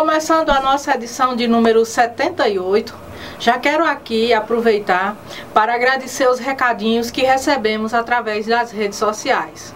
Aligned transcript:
começando 0.00 0.48
a 0.48 0.62
nossa 0.62 0.94
edição 0.94 1.36
de 1.36 1.46
número 1.46 1.84
78, 1.84 2.94
já 3.38 3.58
quero 3.58 3.84
aqui 3.84 4.32
aproveitar 4.32 5.14
para 5.52 5.74
agradecer 5.74 6.26
os 6.26 6.38
recadinhos 6.38 7.10
que 7.10 7.20
recebemos 7.20 7.92
através 7.92 8.46
das 8.46 8.72
redes 8.72 8.96
sociais. 8.96 9.74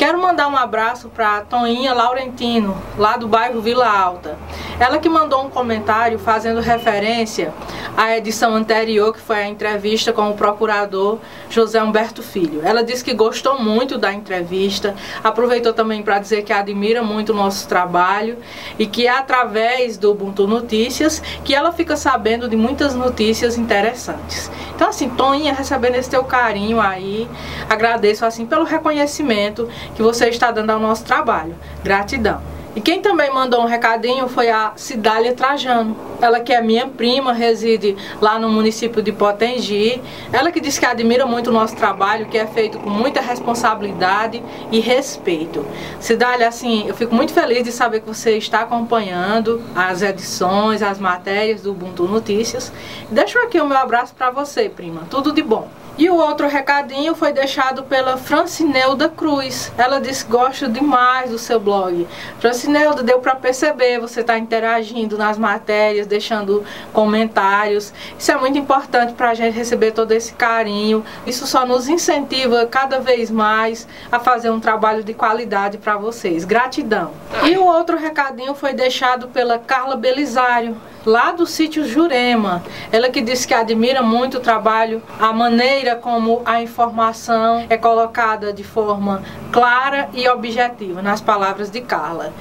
Quero 0.00 0.18
mandar 0.18 0.48
um 0.48 0.56
abraço 0.56 1.10
para 1.10 1.42
Toninha 1.42 1.92
Laurentino, 1.92 2.74
lá 2.96 3.18
do 3.18 3.28
bairro 3.28 3.60
Vila 3.60 3.86
Alta. 3.86 4.38
Ela 4.78 4.98
que 4.98 5.10
mandou 5.10 5.44
um 5.44 5.50
comentário 5.50 6.18
fazendo 6.18 6.58
referência 6.58 7.52
à 7.94 8.16
edição 8.16 8.54
anterior, 8.54 9.12
que 9.12 9.20
foi 9.20 9.36
a 9.36 9.46
entrevista 9.46 10.10
com 10.10 10.30
o 10.30 10.34
procurador 10.34 11.18
José 11.50 11.82
Humberto 11.82 12.22
Filho. 12.22 12.62
Ela 12.64 12.82
disse 12.82 13.04
que 13.04 13.12
gostou 13.12 13.60
muito 13.60 13.98
da 13.98 14.10
entrevista, 14.10 14.94
aproveitou 15.22 15.74
também 15.74 16.02
para 16.02 16.18
dizer 16.18 16.44
que 16.44 16.52
admira 16.54 17.02
muito 17.02 17.32
o 17.32 17.36
nosso 17.36 17.68
trabalho 17.68 18.38
e 18.78 18.86
que 18.86 19.06
é 19.06 19.10
através 19.10 19.98
do 19.98 20.12
Ubuntu 20.12 20.46
Notícias 20.46 21.22
que 21.44 21.54
ela 21.54 21.72
fica 21.72 21.94
sabendo 21.94 22.48
de 22.48 22.56
muitas 22.56 22.94
notícias 22.94 23.58
interessantes. 23.58 24.50
Então 24.74 24.88
assim, 24.88 25.10
Toninha, 25.10 25.52
recebendo 25.52 25.96
esse 25.96 26.08
teu 26.08 26.24
carinho 26.24 26.80
aí, 26.80 27.28
agradeço 27.68 28.24
assim 28.24 28.46
pelo 28.46 28.64
reconhecimento 28.64 29.68
que 29.94 30.02
você 30.02 30.28
está 30.28 30.50
dando 30.50 30.70
ao 30.70 30.80
nosso 30.80 31.04
trabalho. 31.04 31.54
Gratidão. 31.82 32.40
E 32.74 32.80
quem 32.80 33.00
também 33.00 33.32
mandou 33.32 33.62
um 33.62 33.66
recadinho 33.66 34.28
foi 34.28 34.48
a 34.48 34.72
Cidália 34.76 35.34
Trajano. 35.34 35.96
Ela 36.20 36.38
que 36.38 36.52
é 36.52 36.62
minha 36.62 36.86
prima, 36.86 37.32
reside 37.32 37.96
lá 38.20 38.38
no 38.38 38.48
município 38.48 39.02
de 39.02 39.10
Potengi. 39.10 40.00
Ela 40.32 40.52
que 40.52 40.60
diz 40.60 40.78
que 40.78 40.86
admira 40.86 41.26
muito 41.26 41.50
o 41.50 41.52
nosso 41.52 41.74
trabalho, 41.74 42.26
que 42.26 42.38
é 42.38 42.46
feito 42.46 42.78
com 42.78 42.88
muita 42.88 43.20
responsabilidade 43.20 44.40
e 44.70 44.78
respeito. 44.78 45.66
Cidália, 45.98 46.46
assim, 46.46 46.86
eu 46.86 46.94
fico 46.94 47.12
muito 47.12 47.32
feliz 47.32 47.64
de 47.64 47.72
saber 47.72 48.00
que 48.00 48.06
você 48.06 48.36
está 48.36 48.60
acompanhando 48.60 49.60
as 49.74 50.00
edições, 50.00 50.80
as 50.80 51.00
matérias 51.00 51.62
do 51.62 51.72
Ubuntu 51.72 52.04
Notícias. 52.04 52.72
Deixo 53.10 53.36
aqui 53.40 53.60
o 53.60 53.66
meu 53.66 53.78
abraço 53.78 54.14
para 54.14 54.30
você, 54.30 54.68
prima. 54.68 55.02
Tudo 55.10 55.32
de 55.32 55.42
bom. 55.42 55.68
E 56.00 56.08
o 56.08 56.16
outro 56.16 56.48
recadinho 56.48 57.14
foi 57.14 57.30
deixado 57.30 57.82
pela 57.82 58.16
Francineuda 58.16 59.06
Cruz. 59.06 59.70
Ela 59.76 60.00
disse 60.00 60.24
que 60.24 60.30
gosta 60.30 60.66
demais 60.66 61.30
do 61.30 61.38
seu 61.38 61.60
blog. 61.60 62.08
Francineuda, 62.38 63.02
deu 63.02 63.18
para 63.18 63.36
perceber, 63.36 64.00
você 64.00 64.22
está 64.22 64.38
interagindo 64.38 65.18
nas 65.18 65.36
matérias, 65.36 66.06
deixando 66.06 66.64
comentários. 66.94 67.92
Isso 68.18 68.32
é 68.32 68.38
muito 68.38 68.56
importante 68.56 69.12
para 69.12 69.28
a 69.28 69.34
gente 69.34 69.54
receber 69.54 69.90
todo 69.90 70.12
esse 70.12 70.32
carinho. 70.32 71.04
Isso 71.26 71.46
só 71.46 71.66
nos 71.66 71.86
incentiva 71.86 72.64
cada 72.64 72.98
vez 72.98 73.30
mais 73.30 73.86
a 74.10 74.18
fazer 74.18 74.48
um 74.48 74.58
trabalho 74.58 75.04
de 75.04 75.12
qualidade 75.12 75.76
para 75.76 75.98
vocês. 75.98 76.46
Gratidão. 76.46 77.10
E 77.44 77.58
o 77.58 77.66
outro 77.66 77.98
recadinho 77.98 78.54
foi 78.54 78.72
deixado 78.72 79.28
pela 79.28 79.58
Carla 79.58 79.96
Belisário 79.96 80.78
lá 81.04 81.32
do 81.32 81.46
sítio 81.46 81.86
Jurema. 81.86 82.62
Ela 82.92 83.10
que 83.10 83.20
disse 83.20 83.46
que 83.46 83.54
admira 83.54 84.02
muito 84.02 84.38
o 84.38 84.40
trabalho, 84.40 85.02
a 85.18 85.32
maneira 85.32 85.96
como 85.96 86.42
a 86.44 86.62
informação 86.62 87.66
é 87.68 87.76
colocada 87.76 88.52
de 88.52 88.64
forma 88.64 89.22
clara 89.52 90.08
e 90.12 90.28
objetiva, 90.28 91.02
nas 91.02 91.20
palavras 91.20 91.70
de 91.70 91.80
Carla. 91.80 92.32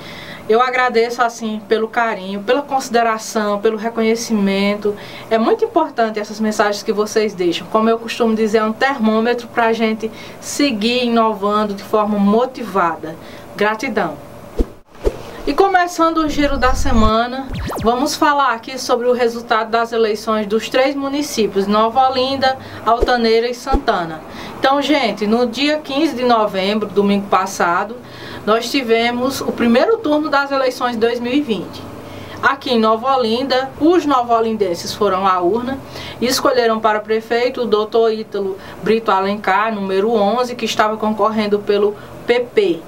Eu 0.48 0.62
agradeço 0.64 1.22
assim 1.22 1.62
pelo 1.68 1.88
carinho, 1.88 2.42
pela 2.42 2.64
consideração, 2.64 3.60
pelo 3.60 3.78
reconhecimento. 3.78 4.96
É 5.30 5.38
muito 5.38 5.64
importante 5.64 6.20
essas 6.20 6.40
mensagens 6.40 6.82
que 6.82 6.92
vocês 6.92 7.36
deixam. 7.36 7.68
Como 7.68 7.88
eu 7.88 8.00
costumo 8.00 8.34
dizer, 8.34 8.58
é 8.58 8.64
um 8.64 8.74
termômetro 8.74 9.48
para 9.48 9.68
a 9.68 9.74
gente 9.74 10.10
seguir 10.42 11.06
inovando 11.06 11.76
de 11.76 11.84
forma 11.84 12.18
motivada. 12.18 13.16
Gratidão. 13.56 14.29
E 15.50 15.54
começando 15.56 16.20
o 16.20 16.30
giro 16.30 16.60
da 16.60 16.76
semana, 16.76 17.48
vamos 17.82 18.16
falar 18.16 18.54
aqui 18.54 18.78
sobre 18.78 19.08
o 19.08 19.14
resultado 19.14 19.72
das 19.72 19.92
eleições 19.92 20.46
dos 20.46 20.70
três 20.70 20.96
municípios, 20.96 21.66
Nova 21.66 22.08
Olinda, 22.08 22.56
Altaneira 22.86 23.50
e 23.50 23.56
Santana. 23.56 24.22
Então, 24.60 24.80
gente, 24.80 25.26
no 25.26 25.48
dia 25.48 25.80
15 25.80 26.16
de 26.16 26.24
novembro, 26.24 26.88
domingo 26.88 27.26
passado, 27.30 27.96
nós 28.46 28.70
tivemos 28.70 29.42
o 29.42 29.52
primeiro 29.52 29.98
turno 29.98 30.30
das 30.30 30.52
eleições 30.52 30.92
de 30.92 31.00
2020. 31.00 31.82
Aqui 32.44 32.76
em 32.76 32.80
Nova 32.80 33.18
Olinda, 33.18 33.72
os 33.82 34.06
novolindenses 34.06 34.94
foram 34.94 35.26
à 35.26 35.40
urna 35.42 35.80
e 36.22 36.28
escolheram 36.28 36.80
para 36.80 37.00
prefeito 37.00 37.64
o 37.64 37.66
doutor 37.66 38.14
Ítalo 38.14 38.56
Brito 38.84 39.10
Alencar, 39.10 39.74
número 39.74 40.12
11, 40.12 40.54
que 40.54 40.66
estava 40.66 40.96
concorrendo 40.96 41.58
pelo 41.58 41.96
PP 42.28 42.82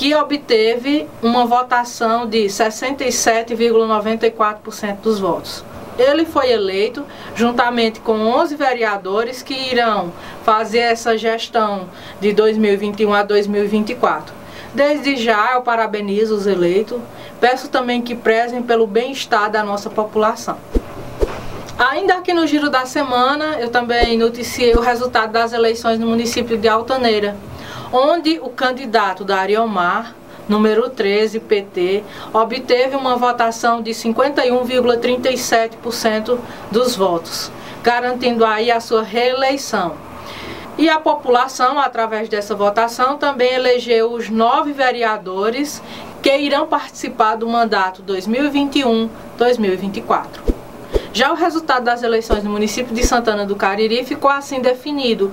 que 0.00 0.12
obteve 0.14 1.06
uma 1.22 1.44
votação 1.44 2.26
de 2.26 2.46
67,94% 2.46 4.96
dos 5.02 5.20
votos. 5.20 5.62
Ele 5.98 6.24
foi 6.24 6.50
eleito 6.50 7.04
juntamente 7.34 8.00
com 8.00 8.14
11 8.14 8.56
vereadores 8.56 9.42
que 9.42 9.52
irão 9.52 10.10
fazer 10.42 10.78
essa 10.78 11.18
gestão 11.18 11.90
de 12.18 12.32
2021 12.32 13.12
a 13.12 13.22
2024. 13.22 14.34
Desde 14.72 15.16
já 15.16 15.52
eu 15.52 15.60
parabenizo 15.60 16.34
os 16.34 16.46
eleitos, 16.46 16.98
peço 17.38 17.68
também 17.68 18.00
que 18.00 18.14
prezem 18.14 18.62
pelo 18.62 18.86
bem-estar 18.86 19.50
da 19.50 19.62
nossa 19.62 19.90
população. 19.90 20.56
Ainda 21.78 22.14
aqui 22.14 22.32
no 22.32 22.46
giro 22.46 22.70
da 22.70 22.86
semana, 22.86 23.60
eu 23.60 23.68
também 23.68 24.16
noticiei 24.16 24.72
o 24.72 24.80
resultado 24.80 25.32
das 25.32 25.52
eleições 25.52 25.98
no 25.98 26.06
município 26.06 26.56
de 26.56 26.68
Altaneira 26.68 27.36
onde 27.92 28.38
o 28.40 28.48
candidato 28.48 29.24
da 29.24 29.38
Ariomar, 29.38 30.14
número 30.48 30.88
13, 30.90 31.40
PT, 31.40 32.04
obteve 32.32 32.94
uma 32.96 33.16
votação 33.16 33.82
de 33.82 33.90
51,37% 33.90 36.38
dos 36.70 36.94
votos, 36.96 37.50
garantindo 37.82 38.42
aí 38.44 38.70
a 38.70 38.78
sua 38.80 39.02
reeleição. 39.02 39.94
E 40.78 40.88
a 40.88 41.00
população, 41.00 41.78
através 41.78 42.28
dessa 42.28 42.54
votação, 42.54 43.18
também 43.18 43.52
elegeu 43.52 44.12
os 44.12 44.30
nove 44.30 44.72
vereadores 44.72 45.82
que 46.22 46.34
irão 46.36 46.66
participar 46.66 47.34
do 47.34 47.48
mandato 47.48 48.02
2021-2024. 48.02 50.26
Já 51.12 51.32
o 51.32 51.34
resultado 51.34 51.84
das 51.84 52.02
eleições 52.02 52.44
no 52.44 52.50
município 52.50 52.94
de 52.94 53.04
Santana 53.04 53.44
do 53.44 53.56
Cariri 53.56 54.04
ficou 54.04 54.30
assim 54.30 54.60
definido. 54.60 55.32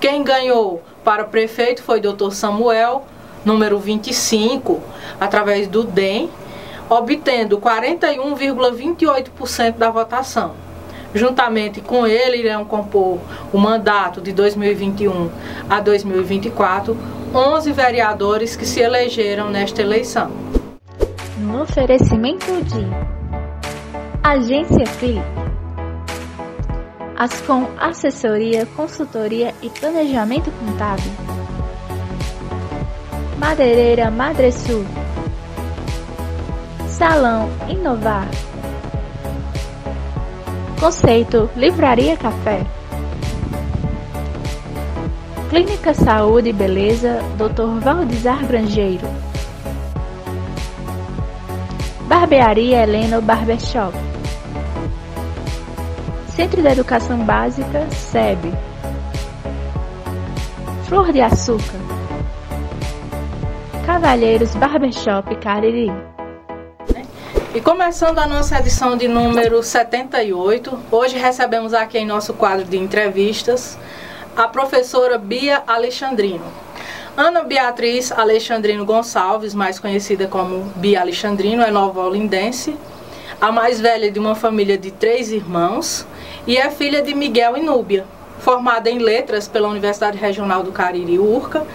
Quem 0.00 0.22
ganhou 0.22 0.82
para 1.06 1.22
prefeito 1.22 1.84
foi 1.84 2.00
Dr. 2.00 2.32
Samuel, 2.32 3.04
número 3.44 3.78
25, 3.78 4.82
através 5.20 5.68
do 5.68 5.84
DEM, 5.84 6.28
obtendo 6.90 7.58
41,28% 7.58 9.76
da 9.76 9.88
votação. 9.88 10.54
Juntamente 11.14 11.80
com 11.80 12.08
ele 12.08 12.38
irão 12.38 12.64
compor 12.64 13.20
o 13.52 13.58
mandato 13.58 14.20
de 14.20 14.32
2021 14.32 15.30
a 15.70 15.78
2024 15.78 16.98
11 17.32 17.70
vereadores 17.70 18.56
que 18.56 18.66
se 18.66 18.80
elegeram 18.80 19.48
nesta 19.48 19.80
eleição. 19.80 20.32
No 21.38 21.62
oferecimento 21.62 22.50
de 22.64 22.84
Agência 24.24 24.84
Ascom 27.18 27.66
Assessoria, 27.78 28.66
Consultoria 28.76 29.54
e 29.62 29.70
Planejamento 29.70 30.50
Contábil. 30.50 31.10
Madeireira 33.38 34.10
Madresul. 34.10 34.84
Salão 36.86 37.48
Inovar. 37.70 38.28
Conceito 40.78 41.48
Livraria 41.56 42.18
Café. 42.18 42.66
Clínica 45.48 45.94
Saúde 45.94 46.50
e 46.50 46.52
Beleza 46.52 47.20
Dr. 47.38 47.80
Valdizar 47.80 48.46
Grangeiro. 48.46 49.06
Barbearia 52.06 52.82
Helena 52.82 53.22
Barbershop. 53.22 54.05
Centro 56.36 56.60
de 56.60 56.68
Educação 56.68 57.24
Básica, 57.24 57.88
SEB. 57.90 58.52
Flor 60.86 61.10
de 61.10 61.22
Açúcar. 61.22 61.80
Cavalheiros 63.86 64.54
Barbershop 64.54 65.34
Cariri. 65.36 65.90
E 67.54 67.60
começando 67.62 68.18
a 68.18 68.26
nossa 68.26 68.58
edição 68.58 68.98
de 68.98 69.08
número 69.08 69.62
78, 69.62 70.78
hoje 70.90 71.16
recebemos 71.16 71.72
aqui 71.72 71.96
em 71.96 72.04
nosso 72.04 72.34
quadro 72.34 72.66
de 72.66 72.76
entrevistas 72.76 73.78
a 74.36 74.46
professora 74.46 75.16
Bia 75.16 75.62
Alexandrino. 75.66 76.44
Ana 77.16 77.44
Beatriz 77.44 78.12
Alexandrino 78.12 78.84
Gonçalves, 78.84 79.54
mais 79.54 79.78
conhecida 79.78 80.26
como 80.26 80.70
Bia 80.76 81.00
Alexandrino, 81.00 81.62
é 81.62 81.70
nova-olindense, 81.70 82.76
a 83.40 83.50
mais 83.50 83.80
velha 83.80 84.10
de 84.10 84.18
uma 84.18 84.34
família 84.34 84.76
de 84.76 84.90
três 84.90 85.32
irmãos 85.32 86.06
e 86.46 86.56
é 86.56 86.70
filha 86.70 87.02
de 87.02 87.14
Miguel 87.14 87.56
e 87.56 87.62
Núbia, 87.62 88.04
formada 88.38 88.88
em 88.88 88.98
letras 88.98 89.48
pela 89.48 89.68
Universidade 89.68 90.16
Regional 90.16 90.62
do 90.62 90.72
Cariri, 90.72 91.18
URCA, 91.18 91.66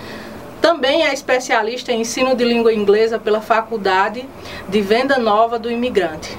Também 0.61 1.03
é 1.03 1.11
especialista 1.11 1.91
em 1.91 2.01
ensino 2.01 2.35
de 2.35 2.45
língua 2.45 2.71
inglesa 2.71 3.17
pela 3.17 3.41
Faculdade 3.41 4.29
de 4.69 4.79
Venda 4.79 5.17
Nova 5.17 5.57
do 5.57 5.71
Imigrante. 5.71 6.37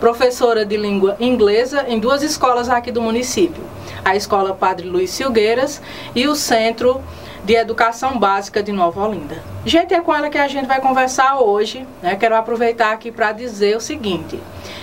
Professora 0.00 0.64
de 0.66 0.76
língua 0.76 1.16
inglesa 1.20 1.84
em 1.86 2.00
duas 2.00 2.20
escolas 2.24 2.68
aqui 2.68 2.90
do 2.90 3.00
município, 3.00 3.62
a 4.04 4.16
Escola 4.16 4.54
Padre 4.54 4.88
Luiz 4.88 5.10
Silgueiras 5.10 5.80
e 6.16 6.26
o 6.26 6.34
Centro 6.34 7.00
de 7.44 7.54
Educação 7.54 8.18
Básica 8.18 8.62
de 8.62 8.72
Nova 8.72 9.06
Olinda. 9.06 9.42
Gente, 9.64 9.94
é 9.94 10.00
com 10.00 10.14
ela 10.14 10.30
que 10.30 10.38
a 10.38 10.48
gente 10.48 10.66
vai 10.66 10.80
conversar 10.80 11.40
hoje. 11.40 11.86
Né? 12.02 12.16
Quero 12.16 12.36
aproveitar 12.36 12.92
aqui 12.92 13.10
para 13.10 13.32
dizer 13.32 13.76
o 13.76 13.80
seguinte: 13.80 14.38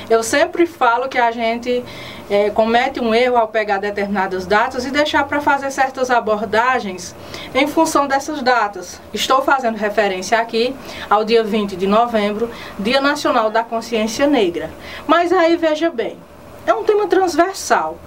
eu 0.10 0.24
sempre 0.24 0.66
falo 0.66 1.08
que 1.08 1.18
a 1.18 1.32
gente 1.32 1.84
é, 2.30 2.50
comete 2.50 3.00
um 3.00 3.14
erro 3.14 3.38
ao 3.38 3.48
pegar 3.48 3.78
determinadas 3.78 4.46
datas 4.46 4.86
e 4.86 4.92
deixar 4.92 5.26
para 5.26 5.40
fazer 5.40 5.72
certas 5.72 6.10
abordagens 6.10 7.16
em 7.54 7.68
função 7.68 8.08
dessas 8.08 8.42
datas. 8.42 9.02
Estou 9.14 9.42
fazendo 9.42 9.76
referência 9.76 10.40
aqui 10.40 10.76
ao 11.10 11.24
dia 11.24 11.44
20 11.44 11.76
de 11.76 11.88
novembro, 11.88 12.50
Dia 12.80 13.02
Nacional 13.02 13.50
da 13.50 13.64
Consciência 13.64 14.28
Negra. 14.28 14.70
Mas 15.06 15.32
aí 15.32 15.56
veja 15.58 15.90
bem, 15.90 16.18
é 16.66 16.74
um 16.74 16.84
tema 16.84 17.08
transversal 17.08 17.98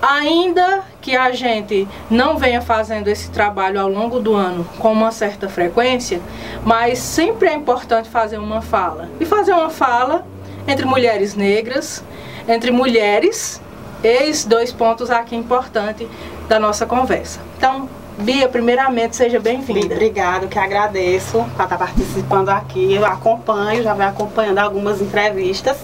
ainda 0.00 0.84
que 1.00 1.16
a 1.16 1.32
gente 1.32 1.86
não 2.10 2.36
venha 2.36 2.60
fazendo 2.60 3.08
esse 3.08 3.30
trabalho 3.30 3.80
ao 3.80 3.88
longo 3.88 4.20
do 4.20 4.34
ano 4.34 4.66
com 4.78 4.92
uma 4.92 5.10
certa 5.10 5.48
frequência, 5.48 6.20
mas 6.64 6.98
sempre 6.98 7.48
é 7.48 7.54
importante 7.54 8.08
fazer 8.08 8.38
uma 8.38 8.62
fala. 8.62 9.08
E 9.20 9.24
fazer 9.24 9.52
uma 9.52 9.70
fala 9.70 10.26
entre 10.66 10.84
mulheres 10.84 11.34
negras, 11.34 12.02
entre 12.48 12.70
mulheres, 12.70 13.60
eis 14.02 14.44
dois 14.44 14.72
pontos 14.72 15.10
aqui 15.10 15.36
importantes 15.36 16.08
da 16.48 16.58
nossa 16.58 16.86
conversa. 16.86 17.40
Então, 17.56 17.88
Bia, 18.18 18.48
primeiramente, 18.48 19.14
seja 19.14 19.38
bem-vinda. 19.38 19.94
Obrigada, 19.94 20.46
que 20.46 20.58
agradeço 20.58 21.44
por 21.54 21.62
estar 21.62 21.76
participando 21.76 22.48
aqui. 22.48 22.94
Eu 22.94 23.04
acompanho, 23.04 23.82
já 23.82 23.92
venho 23.92 24.08
acompanhando 24.08 24.58
algumas 24.58 25.02
entrevistas 25.02 25.76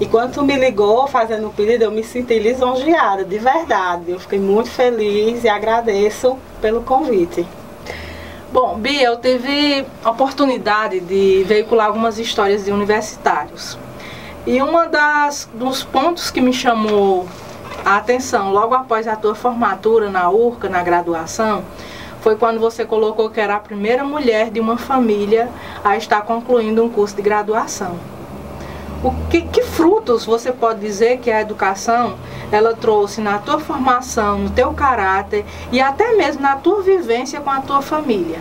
e 0.00 0.06
quando 0.06 0.34
tu 0.34 0.42
me 0.44 0.56
ligou 0.56 1.08
fazendo 1.08 1.48
o 1.48 1.52
pedido, 1.52 1.82
eu 1.82 1.90
me 1.90 2.04
senti 2.04 2.38
lisonjeada, 2.38 3.24
de 3.24 3.36
verdade. 3.38 4.12
Eu 4.12 4.20
fiquei 4.20 4.38
muito 4.38 4.70
feliz 4.70 5.42
e 5.42 5.48
agradeço 5.48 6.38
pelo 6.60 6.82
convite. 6.82 7.44
Bom, 8.52 8.78
Bia, 8.78 9.08
eu 9.08 9.16
tive 9.16 9.84
a 10.04 10.10
oportunidade 10.10 11.00
de 11.00 11.44
veicular 11.44 11.88
algumas 11.88 12.18
histórias 12.18 12.64
de 12.64 12.70
universitários. 12.70 13.76
E 14.46 14.62
uma 14.62 14.86
das 14.86 15.48
dos 15.52 15.82
pontos 15.82 16.30
que 16.30 16.40
me 16.40 16.52
chamou 16.52 17.26
a 17.84 17.96
atenção 17.96 18.52
logo 18.52 18.74
após 18.74 19.08
a 19.08 19.16
tua 19.16 19.34
formatura 19.34 20.08
na 20.08 20.30
URCA, 20.30 20.68
na 20.68 20.82
graduação, 20.82 21.64
foi 22.20 22.36
quando 22.36 22.60
você 22.60 22.84
colocou 22.84 23.30
que 23.30 23.40
era 23.40 23.56
a 23.56 23.60
primeira 23.60 24.04
mulher 24.04 24.50
de 24.50 24.60
uma 24.60 24.78
família 24.78 25.48
a 25.84 25.96
estar 25.96 26.22
concluindo 26.22 26.84
um 26.84 26.88
curso 26.88 27.16
de 27.16 27.22
graduação. 27.22 27.98
O 29.02 29.12
que, 29.30 29.42
que, 29.42 29.62
frutos 29.62 30.24
você 30.24 30.50
pode 30.50 30.80
dizer 30.80 31.18
que 31.18 31.30
a 31.30 31.40
educação 31.40 32.16
ela 32.50 32.74
trouxe 32.74 33.20
na 33.20 33.38
tua 33.38 33.60
formação, 33.60 34.38
no 34.38 34.50
teu 34.50 34.72
caráter 34.72 35.44
e 35.70 35.80
até 35.80 36.16
mesmo 36.16 36.42
na 36.42 36.56
tua 36.56 36.82
vivência 36.82 37.40
com 37.40 37.48
a 37.48 37.60
tua 37.60 37.80
família? 37.80 38.40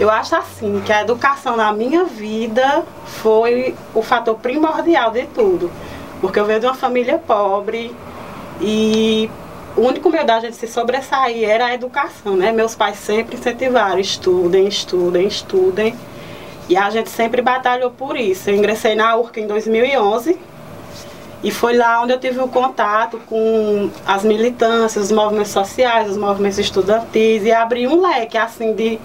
Eu 0.00 0.10
acho 0.10 0.34
assim 0.34 0.82
que 0.84 0.92
a 0.92 1.02
educação 1.02 1.56
na 1.56 1.72
minha 1.72 2.04
vida 2.04 2.84
foi 3.04 3.76
o 3.94 4.02
fator 4.02 4.34
primordial 4.38 5.12
de 5.12 5.24
tudo, 5.26 5.70
porque 6.20 6.40
eu 6.40 6.46
venho 6.46 6.58
de 6.58 6.66
uma 6.66 6.74
família 6.74 7.18
pobre 7.18 7.94
e 8.60 9.30
o 9.76 9.82
único 9.82 10.10
meio 10.10 10.26
da 10.26 10.40
gente 10.40 10.56
se 10.56 10.66
sobressair 10.66 11.48
era 11.48 11.66
a 11.66 11.74
educação, 11.74 12.34
né? 12.34 12.50
Meus 12.50 12.74
pais 12.74 12.98
sempre 12.98 13.36
incentivaram, 13.36 14.00
estudem, 14.00 14.66
estudem, 14.66 15.28
estudem. 15.28 15.94
E 16.68 16.76
a 16.76 16.88
gente 16.90 17.10
sempre 17.10 17.42
batalhou 17.42 17.90
por 17.90 18.16
isso. 18.16 18.50
Eu 18.50 18.56
ingressei 18.56 18.94
na 18.94 19.16
URCA 19.16 19.40
em 19.40 19.46
2011 19.46 20.38
e 21.42 21.50
foi 21.50 21.76
lá 21.76 22.02
onde 22.02 22.12
eu 22.12 22.20
tive 22.20 22.38
o 22.38 22.44
um 22.44 22.48
contato 22.48 23.20
com 23.28 23.90
as 24.06 24.22
militâncias, 24.22 25.06
os 25.06 25.12
movimentos 25.12 25.50
sociais, 25.50 26.10
os 26.10 26.16
movimentos 26.16 26.58
estudantis 26.58 27.42
e 27.42 27.50
abri 27.50 27.86
um 27.88 28.00
leque 28.00 28.38
assim 28.38 28.74
de 28.74 29.00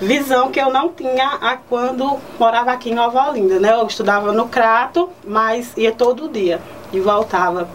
visão 0.00 0.50
que 0.50 0.58
eu 0.58 0.72
não 0.72 0.88
tinha 0.88 1.38
a 1.40 1.56
quando 1.56 2.18
morava 2.38 2.72
aqui 2.72 2.90
em 2.90 2.94
Nova 2.94 3.28
Olinda, 3.28 3.60
né? 3.60 3.72
Eu 3.72 3.86
estudava 3.86 4.32
no 4.32 4.48
Crato, 4.48 5.10
mas 5.24 5.72
ia 5.76 5.92
todo 5.92 6.28
dia 6.28 6.60
e 6.92 6.98
voltava. 6.98 7.68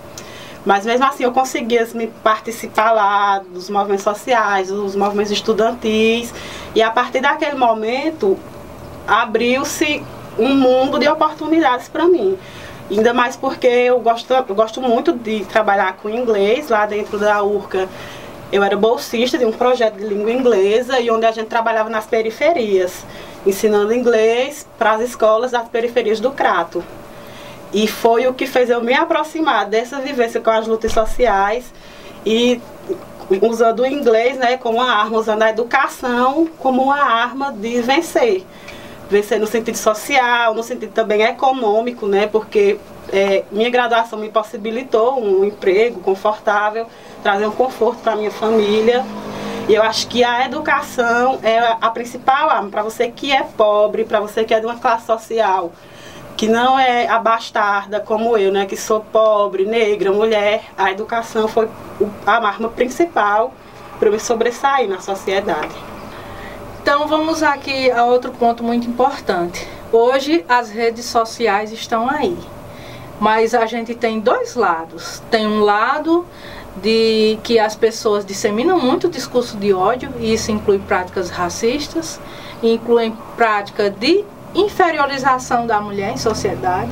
Mas 0.66 0.86
mesmo 0.86 1.06
assim 1.06 1.24
eu 1.24 1.32
conseguia 1.32 1.88
me 1.94 2.08
participar 2.08 2.92
lá 2.92 3.40
dos 3.40 3.70
movimentos 3.70 4.04
sociais, 4.04 4.70
dos 4.70 4.96
movimentos 4.96 5.32
estudantis. 5.32 6.34
E 6.74 6.82
a 6.82 6.90
partir 6.90 7.22
daquele 7.22 7.56
momento 7.56 8.38
abriu-se 9.08 10.04
um 10.38 10.54
mundo 10.54 11.00
de 11.00 11.08
oportunidades 11.08 11.88
para 11.88 12.06
mim. 12.06 12.38
Ainda 12.90 13.14
mais 13.14 13.36
porque 13.36 13.68
eu 13.68 14.00
gosto, 14.00 14.32
eu 14.32 14.56
gosto 14.56 14.82
muito 14.82 15.12
de 15.12 15.44
trabalhar 15.46 15.98
com 15.98 16.10
inglês 16.10 16.70
lá 16.70 16.86
dentro 16.86 17.18
da 17.18 17.42
URCA. 17.42 17.90
Eu 18.52 18.64
era 18.64 18.78
bolsista 18.78 19.38
de 19.38 19.46
um 19.46 19.52
projeto 19.52 19.96
de 19.96 20.06
língua 20.06 20.32
inglesa 20.32 21.00
e 21.00 21.10
onde 21.10 21.26
a 21.26 21.32
gente 21.32 21.48
trabalhava 21.48 21.90
nas 21.90 22.06
periferias, 22.06 23.04
ensinando 23.46 23.94
inglês 23.94 24.68
para 24.78 24.94
as 24.94 25.02
escolas 25.02 25.52
das 25.52 25.68
periferias 25.68 26.20
do 26.20 26.32
Crato. 26.32 26.84
E 27.74 27.88
foi 27.88 28.28
o 28.28 28.34
que 28.34 28.46
fez 28.46 28.70
eu 28.70 28.82
me 28.84 28.94
aproximar 28.94 29.66
dessa 29.66 30.00
vivência 30.00 30.40
com 30.40 30.52
as 30.52 30.68
lutas 30.68 30.92
sociais 30.92 31.74
e 32.24 32.62
usando 33.42 33.80
o 33.80 33.86
inglês 33.86 34.38
né, 34.38 34.58
como 34.58 34.78
uma 34.78 34.92
arma, 34.92 35.18
usando 35.18 35.42
a 35.42 35.50
educação 35.50 36.48
como 36.60 36.84
uma 36.84 37.02
arma 37.02 37.52
de 37.52 37.82
vencer 37.82 38.46
vencer 39.10 39.40
no 39.40 39.48
sentido 39.48 39.78
social, 39.78 40.54
no 40.54 40.64
sentido 40.64 40.92
também 40.92 41.22
econômico, 41.22 42.08
né? 42.08 42.28
Porque 42.28 42.80
é, 43.10 43.44
minha 43.52 43.70
graduação 43.70 44.20
me 44.20 44.30
possibilitou 44.30 45.22
um 45.22 45.44
emprego 45.44 46.00
confortável, 46.00 46.88
trazer 47.22 47.46
um 47.48 47.52
conforto 47.52 48.00
para 48.02 48.16
minha 48.16 48.32
família. 48.32 49.06
E 49.68 49.74
eu 49.74 49.82
acho 49.82 50.08
que 50.08 50.24
a 50.24 50.46
educação 50.46 51.40
é 51.42 51.76
a 51.82 51.90
principal 51.90 52.50
arma 52.50 52.70
para 52.70 52.84
você 52.84 53.10
que 53.10 53.32
é 53.32 53.44
pobre, 53.44 54.04
para 54.04 54.20
você 54.20 54.44
que 54.44 54.54
é 54.54 54.60
de 54.60 54.66
uma 54.66 54.78
classe 54.78 55.06
social 55.06 55.72
que 56.36 56.48
não 56.50 56.78
é 56.78 57.08
abastarda 57.08 58.00
como 58.00 58.38
eu, 58.38 58.52
né, 58.52 58.66
que 58.66 58.76
sou 58.76 59.00
pobre, 59.00 59.66
negra, 59.66 60.12
mulher. 60.12 60.66
A 60.78 60.92
educação 60.92 61.48
foi 61.48 61.70
a 62.26 62.32
arma 62.34 62.70
principal 62.70 63.54
para 63.98 64.10
eu 64.10 64.12
me 64.12 64.20
sobressair 64.20 64.90
na 64.90 65.00
sociedade. 65.00 65.95
Então 66.86 67.08
vamos 67.08 67.42
aqui 67.42 67.90
a 67.90 68.06
outro 68.06 68.32
ponto 68.32 68.64
muito 68.64 68.88
importante. 68.88 69.68
Hoje 69.92 70.46
as 70.48 70.70
redes 70.70 71.06
sociais 71.06 71.72
estão 71.72 72.08
aí, 72.08 72.38
mas 73.20 73.56
a 73.56 73.66
gente 73.66 73.96
tem 73.96 74.20
dois 74.20 74.54
lados. 74.54 75.20
Tem 75.32 75.48
um 75.48 75.62
lado 75.62 76.28
de 76.84 77.40
que 77.42 77.58
as 77.58 77.76
pessoas 77.76 78.24
disseminam 78.24 78.80
muito 78.80 79.10
discurso 79.10 79.58
de 79.58 79.74
ódio 79.74 80.14
e 80.20 80.32
isso 80.32 80.52
inclui 80.52 80.78
práticas 80.78 81.32
racistas, 81.32 82.22
inclui 82.62 83.12
prática 83.36 83.90
de 83.90 84.24
inferiorização 84.54 85.66
da 85.66 85.82
mulher 85.82 86.14
em 86.14 86.18
sociedade. 86.18 86.92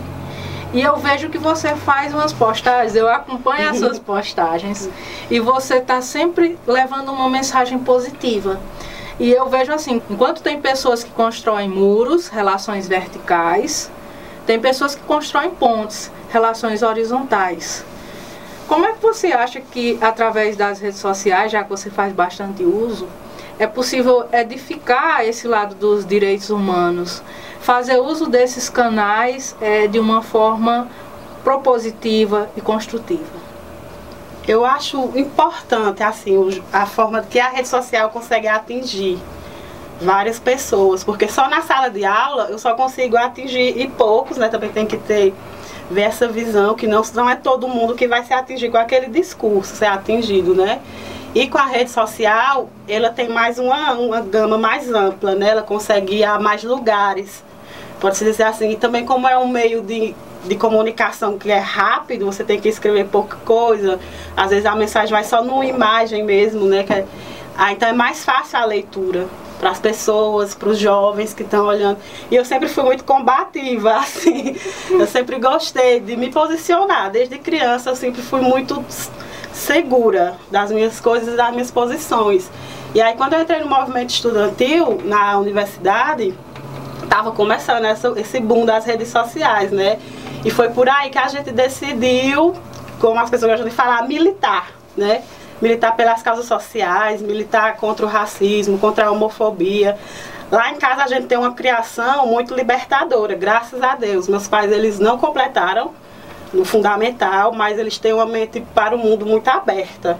E 0.73 0.81
eu 0.81 0.97
vejo 0.97 1.29
que 1.29 1.37
você 1.37 1.75
faz 1.75 2.11
umas 2.15 2.33
postagens, 2.33 2.95
eu 2.95 3.07
acompanho 3.07 3.69
as 3.69 3.77
suas 3.77 3.99
postagens 4.01 4.89
e 5.29 5.39
você 5.39 5.75
está 5.75 6.01
sempre 6.01 6.57
levando 6.65 7.11
uma 7.11 7.29
mensagem 7.29 7.77
positiva. 7.77 8.59
E 9.19 9.31
eu 9.31 9.47
vejo 9.47 9.71
assim, 9.71 10.01
enquanto 10.09 10.41
tem 10.41 10.59
pessoas 10.59 11.03
que 11.03 11.11
constroem 11.11 11.69
muros, 11.69 12.29
relações 12.29 12.87
verticais, 12.87 13.91
tem 14.45 14.59
pessoas 14.59 14.95
que 14.95 15.03
constroem 15.03 15.51
pontes, 15.51 16.11
relações 16.29 16.81
horizontais. 16.81 17.85
Como 18.67 18.85
é 18.85 18.93
que 18.93 19.01
você 19.01 19.27
acha 19.27 19.61
que 19.61 19.99
através 20.01 20.57
das 20.57 20.79
redes 20.79 20.99
sociais, 20.99 21.51
já 21.51 21.63
que 21.63 21.69
você 21.69 21.89
faz 21.89 22.11
bastante 22.11 22.63
uso, 22.63 23.07
é 23.59 23.67
possível 23.67 24.25
edificar 24.31 25.23
esse 25.23 25.47
lado 25.47 25.75
dos 25.75 26.05
direitos 26.05 26.49
humanos, 26.49 27.21
fazer 27.59 27.99
uso 27.99 28.27
desses 28.27 28.67
canais 28.67 29.55
é, 29.61 29.87
de 29.87 29.99
uma 29.99 30.23
forma 30.23 30.87
propositiva 31.43 32.49
e 32.57 32.61
construtiva? 32.61 33.42
Eu 34.47 34.65
acho 34.65 35.11
importante 35.15 36.03
assim 36.03 36.61
a 36.71 36.85
forma 36.85 37.21
que 37.21 37.39
a 37.39 37.49
rede 37.49 37.67
social 37.67 38.09
consegue 38.09 38.47
atingir 38.47 39.17
várias 40.01 40.39
pessoas, 40.39 41.03
porque 41.03 41.27
só 41.27 41.47
na 41.47 41.61
sala 41.61 41.89
de 41.89 42.03
aula 42.03 42.47
eu 42.49 42.59
só 42.59 42.73
consigo 42.75 43.15
atingir 43.15 43.79
e 43.79 43.87
poucos, 43.87 44.37
né? 44.37 44.49
Também 44.49 44.71
tem 44.71 44.85
que 44.85 44.97
ter 44.97 45.33
ver 45.89 46.01
essa 46.01 46.27
visão 46.27 46.75
que 46.75 46.87
não, 46.87 47.01
não 47.13 47.29
é 47.29 47.35
todo 47.35 47.67
mundo 47.67 47.95
que 47.95 48.07
vai 48.07 48.23
se 48.23 48.33
atingir 48.33 48.69
com 48.69 48.77
aquele 48.77 49.07
discurso, 49.07 49.75
ser 49.75 49.85
atingido, 49.85 50.53
né? 50.55 50.81
E 51.35 51.47
com 51.47 51.57
a 51.57 51.65
rede 51.65 51.89
social, 51.89 52.69
ela 52.87 53.09
tem 53.09 53.29
mais 53.29 53.57
uma, 53.57 53.93
uma 53.93 54.21
gama 54.21 54.57
mais 54.57 54.93
ampla, 54.93 55.33
né? 55.35 55.49
Ela 55.49 55.63
consegue 55.63 56.17
ir 56.17 56.23
a 56.23 56.39
mais 56.39 56.63
lugares, 56.63 57.43
pode-se 57.99 58.23
dizer 58.23 58.43
assim. 58.43 58.71
E 58.71 58.75
também 58.75 59.05
como 59.05 59.27
é 59.27 59.37
um 59.37 59.47
meio 59.47 59.81
de 59.81 60.15
de 60.43 60.55
comunicação 60.55 61.37
que 61.37 61.51
é 61.51 61.57
rápido, 61.57 62.25
você 62.25 62.43
tem 62.43 62.59
que 62.59 62.67
escrever 62.67 63.05
pouca 63.05 63.37
coisa, 63.45 63.99
às 64.35 64.49
vezes 64.49 64.65
a 64.65 64.75
mensagem 64.75 65.11
vai 65.11 65.23
só 65.23 65.43
numa 65.43 65.65
imagem 65.65 66.23
mesmo, 66.23 66.65
né? 66.65 66.85
É, 66.89 67.05
ah, 67.57 67.71
então 67.71 67.87
é 67.89 67.93
mais 67.93 68.23
fácil 68.25 68.57
a 68.59 68.65
leitura. 68.65 69.27
para 69.59 69.69
as 69.69 69.79
pessoas, 69.79 70.53
para 70.53 70.67
os 70.67 70.77
jovens 70.77 71.33
que 71.33 71.41
estão 71.41 71.65
olhando. 71.65 71.97
E 72.29 72.35
eu 72.35 72.43
sempre 72.43 72.67
fui 72.67 72.83
muito 72.83 73.05
combativa, 73.05 73.95
assim. 73.95 74.57
Eu 74.89 75.07
sempre 75.07 75.39
gostei 75.39 76.01
de 76.01 76.17
me 76.17 76.29
posicionar. 76.29 77.09
Desde 77.09 77.37
criança 77.37 77.91
eu 77.91 77.95
sempre 77.95 78.21
fui 78.21 78.41
muito 78.41 78.83
segura 79.53 80.35
das 80.51 80.69
minhas 80.69 80.99
coisas 80.99 81.33
e 81.33 81.37
das 81.37 81.51
minhas 81.51 81.71
posições. 81.71 82.51
E 82.93 83.01
aí 83.01 83.15
quando 83.15 83.33
eu 83.33 83.41
entrei 83.41 83.61
no 83.61 83.69
movimento 83.69 84.09
estudantil 84.09 84.99
na 85.05 85.39
universidade, 85.39 86.33
estava 87.01 87.31
começando 87.31 87.85
essa, 87.85 88.11
esse 88.17 88.39
boom 88.39 88.65
das 88.65 88.85
redes 88.85 89.09
sociais, 89.09 89.71
né? 89.71 89.97
E 90.43 90.51
foi 90.51 90.69
por 90.69 90.89
aí 90.89 91.09
que 91.09 91.17
a 91.17 91.27
gente 91.27 91.51
decidiu, 91.51 92.53
como 92.99 93.19
as 93.19 93.29
pessoas 93.29 93.51
gostam 93.51 93.69
de 93.69 93.75
falar, 93.75 94.07
militar, 94.07 94.71
né? 94.95 95.23
Militar 95.61 95.95
pelas 95.95 96.21
causas 96.21 96.45
sociais, 96.45 97.21
militar 97.21 97.77
contra 97.77 98.05
o 98.05 98.09
racismo, 98.09 98.77
contra 98.77 99.05
a 99.05 99.11
homofobia. 99.11 99.97
Lá 100.51 100.69
em 100.69 100.75
casa 100.75 101.03
a 101.03 101.07
gente 101.07 101.27
tem 101.27 101.37
uma 101.37 101.53
criação 101.53 102.27
muito 102.27 102.53
libertadora, 102.53 103.33
graças 103.35 103.81
a 103.81 103.95
Deus. 103.95 104.27
Meus 104.27 104.47
pais, 104.47 104.71
eles 104.71 104.99
não 104.99 105.17
completaram 105.17 105.91
no 106.53 106.65
fundamental, 106.65 107.53
mas 107.53 107.79
eles 107.79 107.97
têm 107.97 108.13
uma 108.13 108.25
mente 108.25 108.61
para 108.75 108.95
o 108.95 108.99
mundo 108.99 109.25
muito 109.25 109.47
aberta. 109.47 110.19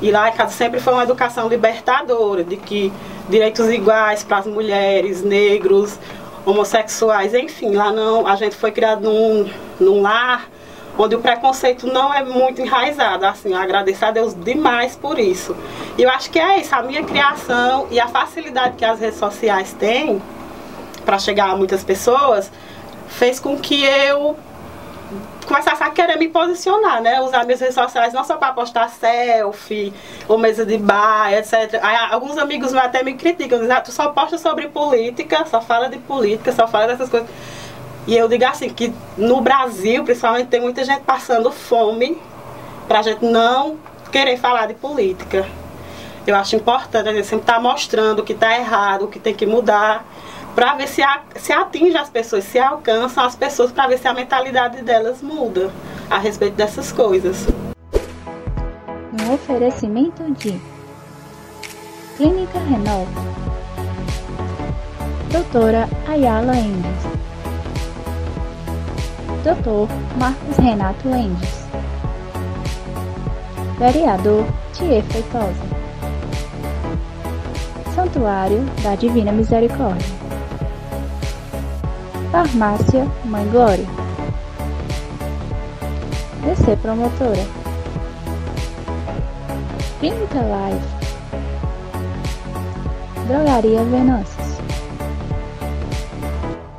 E 0.00 0.10
lá 0.10 0.28
em 0.28 0.32
casa 0.32 0.52
sempre 0.52 0.80
foi 0.80 0.92
uma 0.92 1.02
educação 1.02 1.48
libertadora, 1.48 2.44
de 2.44 2.56
que 2.56 2.92
direitos 3.28 3.68
iguais 3.68 4.22
para 4.22 4.38
as 4.38 4.46
mulheres, 4.46 5.22
negros, 5.22 5.98
homossexuais, 6.44 7.34
enfim, 7.34 7.74
lá 7.74 7.92
não, 7.92 8.26
a 8.26 8.36
gente 8.36 8.56
foi 8.56 8.70
criado 8.70 9.02
num, 9.02 9.50
num 9.80 10.02
lar 10.02 10.48
onde 10.96 11.16
o 11.16 11.20
preconceito 11.20 11.86
não 11.86 12.14
é 12.14 12.22
muito 12.22 12.60
enraizado, 12.60 13.26
assim, 13.26 13.52
eu 13.52 13.58
agradeço 13.58 14.04
a 14.04 14.10
Deus 14.10 14.34
demais 14.34 14.94
por 14.94 15.18
isso. 15.18 15.56
E 15.98 16.02
eu 16.02 16.10
acho 16.10 16.30
que 16.30 16.38
é 16.38 16.60
isso, 16.60 16.74
a 16.74 16.82
minha 16.82 17.02
criação 17.02 17.88
e 17.90 17.98
a 17.98 18.06
facilidade 18.06 18.76
que 18.76 18.84
as 18.84 19.00
redes 19.00 19.18
sociais 19.18 19.72
têm 19.72 20.22
para 21.04 21.18
chegar 21.18 21.50
a 21.50 21.56
muitas 21.56 21.82
pessoas 21.82 22.50
fez 23.08 23.40
com 23.40 23.56
que 23.58 23.84
eu 23.84 24.36
começasse 25.44 25.82
a 25.82 25.90
querer 25.90 26.18
me 26.18 26.28
posicionar, 26.28 27.02
né? 27.02 27.20
Usar 27.20 27.44
minhas 27.44 27.60
redes 27.60 27.74
sociais 27.74 28.12
não 28.12 28.24
só 28.24 28.36
para 28.36 28.52
postar 28.52 28.88
selfie 28.88 29.92
ou 30.28 30.38
mesa 30.38 30.64
de 30.64 30.78
bar, 30.78 31.32
etc. 31.32 31.80
Aí, 31.82 31.96
alguns 32.10 32.36
amigos 32.38 32.74
até 32.74 33.02
me 33.02 33.14
criticam, 33.14 33.58
dizem, 33.58 33.74
ah, 33.74 33.80
tu 33.80 33.92
só 33.92 34.08
posta 34.10 34.38
sobre 34.38 34.68
política, 34.68 35.44
só 35.46 35.60
fala 35.60 35.88
de 35.88 35.98
política, 35.98 36.52
só 36.52 36.66
fala 36.66 36.88
dessas 36.88 37.08
coisas. 37.08 37.28
E 38.06 38.16
eu 38.16 38.28
digo 38.28 38.44
assim, 38.44 38.68
que 38.68 38.92
no 39.16 39.40
Brasil, 39.40 40.04
principalmente, 40.04 40.48
tem 40.48 40.60
muita 40.60 40.84
gente 40.84 41.02
passando 41.02 41.50
fome 41.50 42.20
pra 42.86 43.02
gente 43.02 43.24
não 43.24 43.78
querer 44.12 44.36
falar 44.36 44.66
de 44.66 44.74
política. 44.74 45.46
Eu 46.26 46.36
acho 46.36 46.56
importante 46.56 47.08
a 47.08 47.12
gente 47.12 47.26
sempre 47.26 47.42
estar 47.42 47.54
tá 47.54 47.60
mostrando 47.60 48.20
o 48.20 48.24
que 48.24 48.32
está 48.32 48.56
errado, 48.56 49.04
o 49.04 49.08
que 49.08 49.18
tem 49.18 49.34
que 49.34 49.46
mudar 49.46 50.06
para 50.54 50.74
ver 50.74 50.88
se, 50.88 51.02
a, 51.02 51.22
se 51.34 51.52
atinge 51.52 51.96
as 51.96 52.08
pessoas, 52.08 52.44
se 52.44 52.58
alcançam 52.58 53.24
as 53.24 53.34
pessoas, 53.34 53.72
para 53.72 53.88
ver 53.88 53.98
se 53.98 54.06
a 54.06 54.14
mentalidade 54.14 54.82
delas 54.82 55.20
muda 55.20 55.70
a 56.08 56.18
respeito 56.18 56.54
dessas 56.54 56.92
coisas. 56.92 57.46
Um 59.12 59.34
oferecimento 59.34 60.22
de 60.34 60.60
Clínica 62.16 62.58
Renova, 62.60 63.10
Doutora 65.32 65.88
Ayala 66.08 66.56
Endes, 66.56 67.02
Doutor 69.42 69.88
Marcos 70.18 70.56
Renato 70.56 71.08
Endes, 71.08 71.64
Vereador 73.78 74.44
Thier 74.72 75.02
Feitosa, 75.04 75.74
Santuário 77.94 78.64
da 78.82 78.94
Divina 78.94 79.32
Misericórdia. 79.32 80.23
Farmácia 82.34 83.06
Mãe 83.26 83.46
Glória. 83.46 83.86
DC 86.42 86.76
Promotora. 86.82 87.46
Clínica 90.00 90.40
Live. 90.40 90.84
Drogaria 93.28 93.84
Venâncios. 93.84 94.58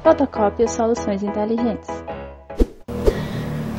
Fotocópia 0.04 0.68
Soluções 0.68 1.24
Inteligentes. 1.24 1.88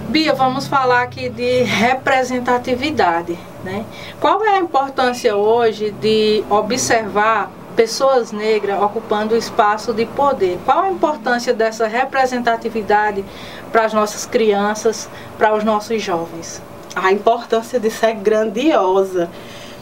Bia, 0.09 0.33
vamos 0.33 0.66
falar 0.66 1.02
aqui 1.02 1.28
de 1.28 1.62
representatividade. 1.64 3.38
Né? 3.62 3.85
Qual 4.18 4.42
é 4.42 4.54
a 4.54 4.59
importância 4.61 5.37
hoje 5.37 5.90
de 5.90 6.42
observar 6.49 7.50
pessoas 7.76 8.33
negras 8.33 8.83
ocupando 8.83 9.35
o 9.35 9.38
espaço 9.38 9.92
de 9.92 10.06
poder. 10.06 10.59
Qual 10.64 10.85
a 10.85 10.90
importância 10.90 11.52
dessa 11.52 11.87
representatividade 11.87 13.23
para 13.71 13.85
as 13.85 13.92
nossas 13.92 14.25
crianças, 14.25 15.09
para 15.37 15.54
os 15.54 15.62
nossos 15.62 16.02
jovens? 16.02 16.62
A 16.95 17.12
importância 17.12 17.78
disso 17.78 18.06
é 18.06 18.14
grandiosa. 18.14 19.28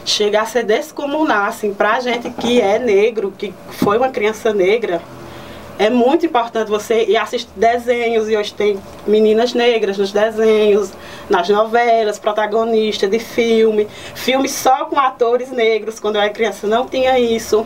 Chega 0.03 0.41
a 0.41 0.45
ser 0.45 0.63
descomunal, 0.63 1.45
assim, 1.45 1.73
para 1.73 1.93
a 1.93 1.99
gente 1.99 2.29
que 2.29 2.61
é 2.61 2.77
negro, 2.77 3.33
que 3.35 3.53
foi 3.71 3.97
uma 3.97 4.09
criança 4.09 4.53
negra, 4.53 5.01
é 5.77 5.89
muito 5.89 6.25
importante 6.25 6.69
você 6.69 7.03
ir 7.03 7.17
assistir 7.17 7.49
desenhos, 7.55 8.29
e 8.29 8.37
hoje 8.37 8.53
tem 8.53 8.79
meninas 9.05 9.53
negras 9.53 9.97
nos 9.97 10.11
desenhos, 10.11 10.93
nas 11.29 11.49
novelas, 11.49 12.17
protagonistas 12.17 13.09
de 13.09 13.19
filme, 13.19 13.87
filme 14.13 14.47
só 14.47 14.85
com 14.85 14.97
atores 14.97 15.51
negros, 15.51 15.99
quando 15.99 16.15
eu 16.15 16.21
era 16.21 16.29
criança 16.31 16.65
não 16.65 16.87
tinha 16.87 17.19
isso 17.19 17.65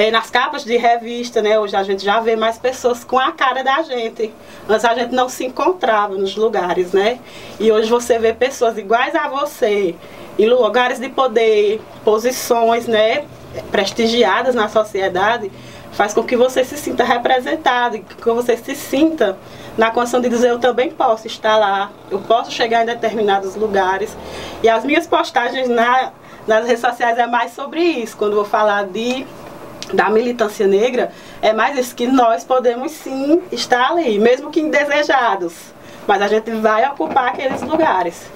é, 0.00 0.10
nas 0.10 0.30
capas 0.30 0.64
de 0.64 0.78
revista, 0.78 1.42
né? 1.42 1.58
Hoje 1.58 1.76
a 1.76 1.82
gente 1.82 2.02
já 2.02 2.20
vê 2.20 2.34
mais 2.34 2.56
pessoas 2.56 3.04
com 3.04 3.18
a 3.18 3.32
cara 3.32 3.62
da 3.62 3.82
gente. 3.82 4.32
Antes 4.66 4.84
a 4.86 4.94
gente 4.94 5.14
não 5.14 5.28
se 5.28 5.44
encontrava 5.44 6.14
nos 6.14 6.34
lugares, 6.36 6.92
né? 6.92 7.18
E 7.58 7.70
hoje 7.70 7.90
você 7.90 8.18
vê 8.18 8.32
pessoas 8.32 8.78
iguais 8.78 9.14
a 9.14 9.28
você, 9.28 9.94
em 10.38 10.48
lugares 10.48 10.98
de 10.98 11.10
poder, 11.10 11.82
posições, 12.02 12.86
né? 12.86 13.26
Prestigiadas 13.70 14.54
na 14.54 14.70
sociedade, 14.70 15.52
faz 15.92 16.14
com 16.14 16.22
que 16.22 16.34
você 16.34 16.64
se 16.64 16.78
sinta 16.78 17.04
representado, 17.04 17.98
que 17.98 18.30
você 18.30 18.56
se 18.56 18.74
sinta 18.74 19.36
na 19.76 19.90
condição 19.90 20.18
de 20.18 20.30
dizer 20.30 20.48
eu 20.48 20.58
também 20.58 20.90
posso 20.90 21.26
estar 21.26 21.58
lá, 21.58 21.90
eu 22.10 22.20
posso 22.20 22.50
chegar 22.50 22.84
em 22.84 22.86
determinados 22.86 23.54
lugares. 23.54 24.16
E 24.62 24.68
as 24.68 24.82
minhas 24.82 25.06
postagens 25.06 25.68
na, 25.68 26.12
nas 26.46 26.66
redes 26.66 26.80
sociais 26.80 27.18
é 27.18 27.26
mais 27.26 27.52
sobre 27.52 27.82
isso, 27.82 28.16
quando 28.16 28.34
vou 28.34 28.46
falar 28.46 28.84
de 28.86 29.26
da 29.92 30.10
militância 30.10 30.66
negra 30.66 31.12
é 31.42 31.52
mais 31.52 31.78
isso, 31.78 31.94
que 31.94 32.06
nós 32.06 32.44
podemos 32.44 32.92
sim 32.92 33.42
estar 33.50 33.90
ali, 33.90 34.18
mesmo 34.18 34.50
que 34.50 34.60
indesejados, 34.60 35.54
mas 36.06 36.22
a 36.22 36.28
gente 36.28 36.50
vai 36.52 36.88
ocupar 36.88 37.28
aqueles 37.28 37.62
lugares. 37.62 38.26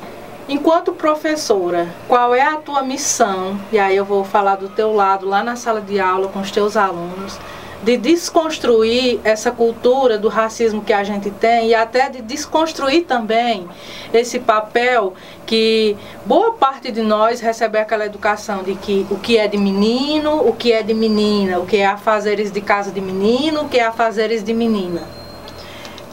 Enquanto 0.49 0.93
professora, 0.93 1.89
qual 2.07 2.35
é 2.35 2.43
a 2.43 2.57
tua 2.57 2.83
missão? 2.83 3.59
E 3.73 3.79
aí 3.79 3.97
eu 3.97 4.05
vou 4.05 4.25
falar 4.25 4.57
do 4.57 4.69
teu 4.69 4.93
lado, 4.93 5.27
lá 5.27 5.43
na 5.43 5.57
sala 5.57 5.81
de 5.81 5.99
aula 5.99 6.29
com 6.29 6.41
os 6.41 6.51
teus 6.51 6.77
alunos 6.77 7.39
de 7.85 7.99
desconstruir 7.99 9.21
essa 9.23 9.51
cultura 9.51 10.17
do 10.17 10.29
racismo 10.29 10.83
que 10.83 10.93
a 10.93 11.05
gente 11.05 11.31
tem 11.31 11.69
e 11.69 11.75
até 11.75 12.09
de 12.09 12.23
desconstruir 12.23 13.05
também 13.05 13.69
esse 14.13 14.39
papel 14.39 15.13
que 15.45 15.95
boa 16.25 16.55
parte 16.55 16.91
de 16.91 17.03
nós 17.03 17.41
recebe 17.41 17.79
aquela 17.79 18.07
educação 18.07 18.63
de 18.63 18.75
que 18.75 19.07
o 19.11 19.17
que 19.17 19.37
é 19.37 19.47
de 19.47 19.59
menino, 19.59 20.49
o 20.49 20.55
que 20.55 20.73
é 20.73 20.83
de 20.83 20.95
menina, 20.95 21.59
o 21.59 21.67
que 21.67 21.77
é 21.77 21.87
afazeres 21.87 22.51
de 22.51 22.63
casa 22.63 22.91
de 22.91 23.03
menino, 23.03 23.65
o 23.65 23.69
que 23.69 23.79
é 23.79 23.85
afazeres 23.85 24.43
de 24.43 24.55
menina. 24.55 25.03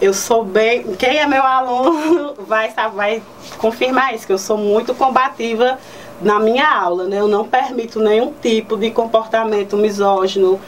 Eu 0.02 0.14
sou 0.14 0.44
bem. 0.44 0.84
Quem 0.96 1.20
é 1.20 1.28
meu 1.28 1.44
aluno 1.44 2.34
vai, 2.46 2.74
vai 2.94 3.24
confirmar 3.60 4.14
isso, 4.14 4.28
que 4.28 4.34
eu 4.34 4.38
sou 4.38 4.58
muito 4.58 4.94
combativa 4.94 5.78
na 6.22 6.40
minha 6.40 6.68
aula, 6.68 7.06
né? 7.06 7.20
Eu 7.20 7.28
não 7.28 7.48
permito 7.48 8.00
nenhum 8.00 8.34
tipo 8.42 8.76
de 8.78 8.92
comportamento 8.92 9.78
misógino, 9.78 10.60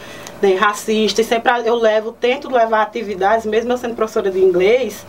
racista. 0.52 1.22
E 1.22 1.24
sempre 1.24 1.52
eu 1.66 1.76
levo, 1.76 2.12
tento 2.12 2.50
levar 2.50 2.82
atividades, 2.82 3.46
mesmo 3.46 3.72
eu 3.72 3.78
sendo 3.78 3.96
professora 3.96 4.30
de 4.30 4.40
inglês, 4.40 5.06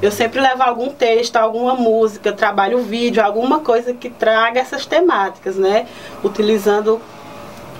eu 0.00 0.10
sempre 0.10 0.40
levo 0.40 0.62
algum 0.62 0.88
texto, 0.90 1.36
alguma 1.36 1.74
música, 1.74 2.32
trabalho 2.32 2.80
vídeo, 2.82 3.22
alguma 3.22 3.60
coisa 3.60 3.92
que 3.92 4.08
traga 4.08 4.60
essas 4.60 4.86
temáticas, 4.86 5.56
né? 5.56 5.86
Utilizando 6.22 7.00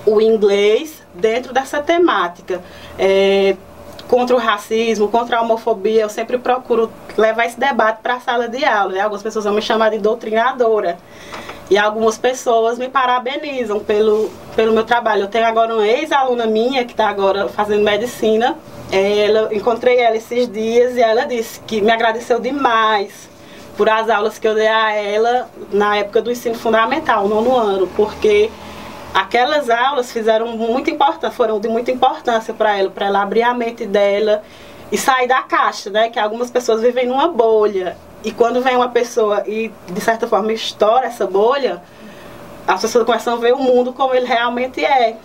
o 0.04 0.20
inglês 0.20 1.02
dentro 1.14 1.52
dessa 1.52 1.80
temática. 1.80 2.60
É, 2.98 3.56
contra 4.08 4.34
o 4.34 4.38
racismo, 4.38 5.08
contra 5.08 5.36
a 5.36 5.42
homofobia, 5.42 6.02
eu 6.02 6.08
sempre 6.08 6.38
procuro 6.38 6.90
levar 7.16 7.44
esse 7.44 7.60
debate 7.60 8.00
para 8.02 8.14
a 8.14 8.20
sala 8.20 8.48
de 8.48 8.64
aula. 8.64 8.94
Né? 8.94 9.00
Algumas 9.00 9.22
pessoas 9.22 9.44
vão 9.44 9.54
me 9.54 9.62
chamar 9.62 9.90
de 9.90 9.98
doutrinadora. 9.98 10.98
E 11.70 11.76
algumas 11.76 12.16
pessoas 12.16 12.78
me 12.78 12.88
parabenizam 12.88 13.78
pelo, 13.78 14.30
pelo 14.56 14.72
meu 14.72 14.84
trabalho. 14.84 15.24
Eu 15.24 15.28
tenho 15.28 15.44
agora 15.44 15.74
uma 15.74 15.86
ex-aluna 15.86 16.46
minha 16.46 16.84
que 16.86 16.92
está 16.92 17.08
agora 17.08 17.48
fazendo 17.48 17.84
medicina. 17.84 18.56
Ela, 18.90 19.54
encontrei 19.54 19.98
ela 19.98 20.16
esses 20.16 20.50
dias 20.50 20.96
e 20.96 21.02
ela 21.02 21.26
disse 21.26 21.60
que 21.60 21.82
me 21.82 21.92
agradeceu 21.92 22.40
demais 22.40 23.28
por 23.76 23.88
as 23.88 24.08
aulas 24.08 24.38
que 24.38 24.48
eu 24.48 24.54
dei 24.54 24.66
a 24.66 24.94
ela 24.94 25.50
na 25.70 25.98
época 25.98 26.22
do 26.22 26.32
ensino 26.32 26.54
fundamental, 26.54 27.28
nono 27.28 27.54
ano, 27.54 27.86
porque 27.94 28.50
aquelas 29.18 29.68
aulas 29.68 30.12
fizeram 30.12 30.46
muito 30.56 30.90
importância, 30.90 31.32
foram 31.32 31.58
de 31.58 31.68
muita 31.68 31.90
importância 31.90 32.54
para 32.54 32.78
ela, 32.78 32.88
para 32.88 33.06
ela 33.06 33.20
abrir 33.20 33.42
a 33.42 33.52
mente 33.52 33.84
dela 33.84 34.44
e 34.92 34.96
sair 34.96 35.26
da 35.26 35.42
caixa, 35.42 35.90
né? 35.90 36.08
Que 36.08 36.20
algumas 36.20 36.52
pessoas 36.52 36.82
vivem 36.82 37.06
numa 37.06 37.26
bolha. 37.26 37.96
E 38.22 38.30
quando 38.30 38.62
vem 38.62 38.76
uma 38.76 38.90
pessoa 38.90 39.42
e, 39.44 39.72
de 39.88 40.00
certa 40.00 40.28
forma, 40.28 40.52
estoura 40.52 41.06
essa 41.06 41.26
bolha, 41.26 41.82
as 42.66 42.80
pessoas 42.80 43.04
começam 43.04 43.34
a 43.34 43.36
ver 43.36 43.54
o 43.54 43.58
mundo 43.58 43.92
como 43.92 44.14
ele 44.14 44.24
realmente 44.24 44.84
é. 44.84 45.16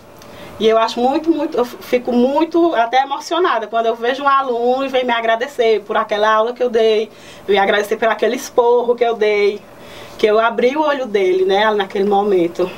E 0.58 0.68
eu 0.68 0.76
acho 0.76 0.98
muito, 0.98 1.30
muito, 1.30 1.56
eu 1.56 1.64
fico 1.64 2.12
muito 2.12 2.74
até 2.74 3.00
emocionada 3.02 3.68
quando 3.68 3.86
eu 3.86 3.94
vejo 3.94 4.24
um 4.24 4.28
aluno 4.28 4.84
e 4.84 4.88
vem 4.88 5.04
me 5.04 5.12
agradecer 5.12 5.82
por 5.82 5.96
aquela 5.96 6.32
aula 6.32 6.52
que 6.52 6.62
eu 6.62 6.70
dei, 6.70 7.10
me 7.46 7.58
agradecer 7.58 7.96
por 7.96 8.08
aquele 8.08 8.34
esporro 8.34 8.96
que 8.96 9.04
eu 9.04 9.14
dei, 9.14 9.60
que 10.18 10.26
eu 10.26 10.40
abri 10.40 10.76
o 10.76 10.82
olho 10.82 11.06
dele, 11.06 11.44
né, 11.44 11.70
naquele 11.72 12.08
momento. 12.08 12.68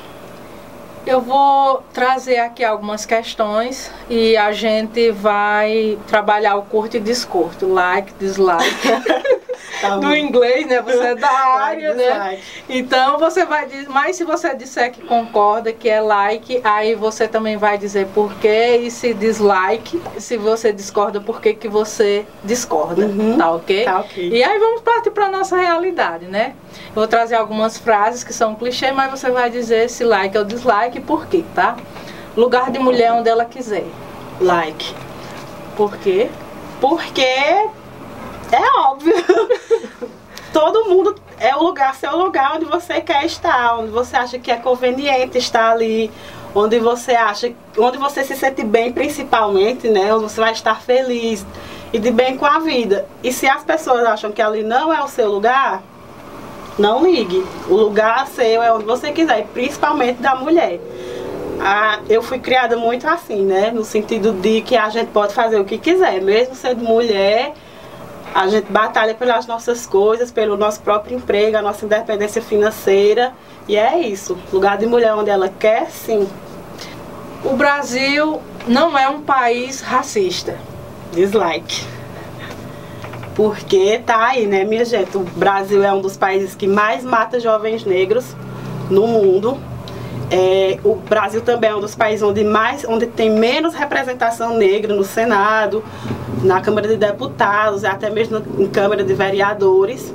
Eu 1.07 1.21
vou 1.21 1.85
trazer 1.95 2.39
aqui 2.39 2.65
algumas 2.65 3.07
questões 3.07 3.93
e 4.11 4.37
a 4.37 4.51
gente 4.51 5.13
vai 5.13 5.97
trabalhar 6.09 6.57
o 6.57 6.63
curto 6.63 6.97
e 6.97 7.01
descurto, 7.01 7.73
like, 7.73 8.13
dislike. 8.19 8.67
Tá 9.81 9.97
do 9.97 10.17
inglês, 10.17 10.67
né? 10.67 10.81
Você 10.83 10.99
é 10.99 11.15
da 11.15 11.29
área, 11.61 11.95
né? 11.95 12.39
Então 12.69 13.19
você 13.19 13.45
vai 13.45 13.67
dizer, 13.67 13.89
mas 13.89 14.17
se 14.17 14.25
você 14.25 14.55
disser 14.55 14.93
que 14.93 15.03
concorda, 15.03 15.73
que 15.73 15.89
é 15.89 16.01
like, 16.01 16.61
aí 16.65 16.95
você 16.95 17.29
também 17.29 17.57
vai 17.57 17.79
dizer 17.79 18.07
por 18.09 18.35
quê 18.35 18.81
e 18.83 18.91
se 18.91 19.13
dislike, 19.15 20.01
se 20.19 20.37
você 20.37 20.73
discorda, 20.73 21.21
por 21.21 21.41
que 21.41 21.55
que 21.55 21.69
você 21.69 22.25
discorda, 22.45 23.07
uhum. 23.07 23.37
tá 23.37 23.51
ok? 23.53 23.85
Tá 23.85 24.01
ok. 24.01 24.29
E 24.31 24.43
aí 24.43 24.59
vamos 24.59 24.81
partir 24.83 25.11
para 25.11 25.29
nossa 25.29 25.57
realidade, 25.57 26.27
né? 26.27 26.55
vou 26.95 27.07
trazer 27.07 27.35
algumas 27.35 27.77
frases 27.77 28.25
que 28.25 28.33
são 28.33 28.55
clichê, 28.55 28.91
mas 28.93 29.11
você 29.11 29.31
vai 29.31 29.51
dizer 29.51 29.91
se 29.91 30.05
like 30.05 30.37
ou 30.37 30.45
dislike 30.45 31.01
por 31.01 31.27
quê, 31.27 31.45
tá? 31.55 31.77
Lugar 32.37 32.71
de 32.71 32.79
mulher 32.79 33.13
onde 33.13 33.29
ela 33.29 33.45
quiser. 33.45 33.85
Like. 34.41 34.95
Por 35.77 35.97
quê? 35.99 36.31
Porque 36.81 37.69
é 38.53 38.81
óbvio. 38.81 39.15
Todo 40.53 40.87
mundo 40.87 41.15
é 41.39 41.55
o 41.55 41.63
lugar, 41.63 41.95
seu 41.95 42.17
lugar 42.17 42.57
onde 42.57 42.65
você 42.65 43.01
quer 43.01 43.25
estar, 43.27 43.79
onde 43.79 43.91
você 43.91 44.17
acha 44.17 44.39
que 44.39 44.51
é 44.51 44.57
conveniente 44.57 45.37
estar 45.37 45.73
ali, 45.73 46.11
onde 46.55 46.79
você 46.79 47.13
acha, 47.13 47.53
onde 47.77 47.99
você 47.99 48.25
se 48.25 48.35
sente 48.35 48.65
bem 48.65 48.91
principalmente, 48.91 49.89
né? 49.89 50.15
Onde 50.15 50.25
você 50.25 50.41
vai 50.41 50.53
estar 50.53 50.81
feliz 50.81 51.45
e 51.93 51.99
de 51.99 52.11
bem 52.11 52.39
com 52.39 52.47
a 52.47 52.59
vida. 52.59 53.07
E 53.23 53.33
se 53.33 53.47
as 53.47 53.63
pessoas 53.65 54.05
acham 54.05 54.33
que 54.33 54.41
ali 54.41 54.63
não 54.63 54.93
é 54.93 55.03
o 55.03 55.09
seu 55.09 55.31
lugar, 55.31 55.83
não 56.79 57.05
ligue. 57.05 57.45
O 57.69 57.75
lugar 57.75 58.27
seu 58.27 58.63
é 58.63 58.73
onde 58.73 58.85
você 58.85 59.13
quiser, 59.13 59.47
principalmente 59.53 60.23
da 60.23 60.35
mulher. 60.35 60.81
Ah, 61.61 62.01
eu 62.09 62.23
fui 62.23 62.39
criada 62.39 62.77
muito 62.77 63.07
assim, 63.09 63.43
né? 63.43 63.71
No 63.71 63.85
sentido 63.85 64.33
de 64.33 64.61
que 64.61 64.77
a 64.77 64.89
gente 64.89 65.09
pode 65.09 65.33
fazer 65.35 65.59
o 65.59 65.65
que 65.65 65.79
quiser, 65.79 66.21
mesmo 66.21 66.55
sendo 66.55 66.85
mulher, 66.85 67.55
a 68.37 68.47
gente 68.49 68.71
batalha 68.71 69.15
pelas 69.15 69.47
nossas 69.47 69.87
coisas, 69.87 70.31
pelo 70.31 70.59
nosso 70.59 70.81
próprio 70.81 71.17
emprego, 71.17 71.57
a 71.57 71.63
nossa 71.63 71.87
independência 71.87 72.43
financeira. 72.43 73.33
E 73.67 73.79
é 73.79 73.99
isso. 73.99 74.37
Lugar 74.53 74.77
de 74.77 74.85
mulher 74.85 75.15
onde 75.15 75.31
ela 75.31 75.49
quer, 75.49 75.91
sim. 75.91 76.29
O 77.43 77.57
Brasil 77.57 78.43
não 78.69 78.99
é 78.99 79.09
um 79.09 79.23
país 79.23 79.81
racista. 79.81 80.59
Dislike. 81.13 81.83
Porque 83.35 84.03
tá 84.05 84.27
aí, 84.27 84.47
né, 84.47 84.65
minha 84.65 84.85
gente? 84.85 85.17
O 85.17 85.21
Brasil 85.21 85.83
é 85.83 85.91
um 85.91 86.03
dos 86.03 86.19
países 86.19 86.55
que 86.55 86.67
mais 86.67 87.03
mata 87.03 87.41
jovens 87.41 87.87
negros 87.87 88.37
no 88.91 89.07
mundo. 89.07 89.59
É, 90.31 90.79
o 90.83 90.97
Brasil 90.97 91.41
também 91.41 91.71
é 91.71 91.77
um 91.77 91.81
dos 91.81 91.95
países 91.95 92.23
onde, 92.23 92.43
mais, 92.43 92.85
onde 92.85 93.07
tem 93.07 93.31
menos 93.31 93.75
representação 93.75 94.57
negra 94.57 94.95
no 94.95 95.05
Senado, 95.05 95.85
na 96.43 96.61
Câmara 96.61 96.89
de 96.89 96.97
Deputados, 96.97 97.85
até 97.85 98.11
mesmo 98.11 98.43
em 98.59 98.67
Câmara 98.67 99.05
de 99.05 99.15
Vereadores. 99.15 100.13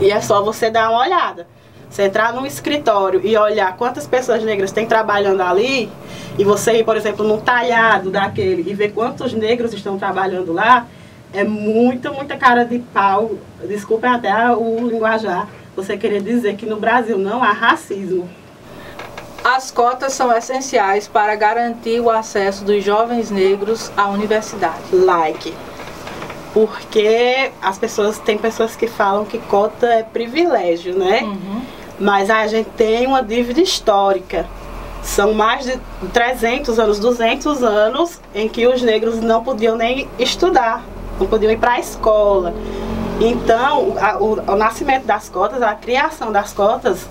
E 0.00 0.10
é 0.10 0.20
só 0.20 0.42
você 0.42 0.70
dar 0.70 0.90
uma 0.90 1.00
olhada. 1.00 1.46
Você 1.90 2.02
entrar 2.02 2.32
num 2.32 2.44
escritório 2.44 3.20
e 3.24 3.36
olhar 3.36 3.76
quantas 3.76 4.06
pessoas 4.06 4.42
negras 4.42 4.72
tem 4.72 4.86
trabalhando 4.86 5.40
ali, 5.42 5.90
e 6.38 6.44
você 6.44 6.78
ir, 6.78 6.84
por 6.84 6.96
exemplo, 6.96 7.26
num 7.26 7.38
talhado 7.38 8.10
daquele 8.10 8.70
e 8.70 8.74
ver 8.74 8.92
quantos 8.92 9.32
negros 9.32 9.72
estão 9.72 9.98
trabalhando 9.98 10.52
lá, 10.52 10.86
é 11.32 11.44
muita, 11.44 12.10
muita 12.10 12.36
cara 12.36 12.64
de 12.64 12.78
pau. 12.78 13.32
Desculpem 13.66 14.10
até 14.10 14.50
o 14.52 14.86
linguajar. 14.86 15.48
Você 15.74 15.96
querer 15.96 16.22
dizer 16.22 16.56
que 16.56 16.64
no 16.64 16.76
Brasil 16.76 17.18
não 17.18 17.42
há 17.42 17.52
racismo. 17.52 18.28
As 19.50 19.70
cotas 19.70 20.12
são 20.12 20.30
essenciais 20.30 21.08
para 21.08 21.34
garantir 21.34 22.00
o 22.00 22.10
acesso 22.10 22.66
dos 22.66 22.84
jovens 22.84 23.30
negros 23.30 23.90
à 23.96 24.06
universidade. 24.08 24.82
Like. 24.92 25.54
Porque 26.52 27.50
as 27.62 27.78
pessoas, 27.78 28.18
tem 28.18 28.36
pessoas 28.36 28.76
que 28.76 28.86
falam 28.86 29.24
que 29.24 29.38
cota 29.38 29.86
é 29.86 30.02
privilégio, 30.02 30.98
né? 30.98 31.22
Uhum. 31.22 31.62
Mas 31.98 32.28
a 32.28 32.46
gente 32.46 32.68
tem 32.76 33.06
uma 33.06 33.22
dívida 33.22 33.62
histórica. 33.62 34.46
São 35.02 35.32
mais 35.32 35.64
de 35.64 35.80
300 36.12 36.78
anos, 36.78 36.98
200 36.98 37.62
anos 37.62 38.20
em 38.34 38.50
que 38.50 38.66
os 38.66 38.82
negros 38.82 39.18
não 39.18 39.42
podiam 39.42 39.76
nem 39.76 40.06
estudar 40.18 40.84
não 41.18 41.26
podiam 41.26 41.50
ir 41.50 41.58
para 41.58 41.72
a 41.72 41.80
escola. 41.80 42.52
Então, 43.18 43.96
a, 43.98 44.18
o, 44.18 44.34
o, 44.34 44.56
nascimento 44.56 45.06
das 45.06 45.30
cotas, 45.30 45.62
a 45.62 45.74
criação 45.74 46.30
das 46.30 46.52
cotas, 46.52 47.08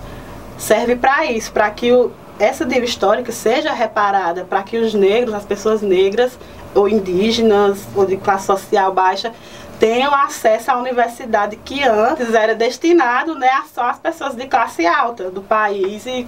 serve 0.58 0.96
para 0.96 1.26
isso, 1.26 1.52
para 1.52 1.70
que 1.72 1.92
o, 1.92 2.12
essa 2.40 2.66
dívida 2.66 2.86
histórica 2.86 3.32
seja 3.32 3.72
reparada, 3.72 4.46
para 4.46 4.64
que 4.64 4.78
os 4.78 4.94
negros, 4.94 5.34
as 5.34 5.46
pessoas 5.46 5.82
negras, 5.82 6.38
ou 6.76 6.88
indígenas, 6.88 7.86
ou 7.96 8.06
de 8.06 8.18
classe 8.18 8.46
social 8.46 8.94
baixa, 8.94 9.34
tenham 9.80 10.14
acesso 10.14 10.72
à 10.72 10.78
universidade 10.78 11.56
que 11.58 11.84
antes 11.84 12.34
era 12.34 12.56
destinado 12.56 13.36
né, 13.36 13.50
só 13.74 13.84
as 13.84 14.00
pessoas 14.00 14.36
de 14.36 14.46
classe 14.48 14.86
alta 14.86 15.30
do 15.30 15.42
país. 15.42 16.06
E 16.06 16.28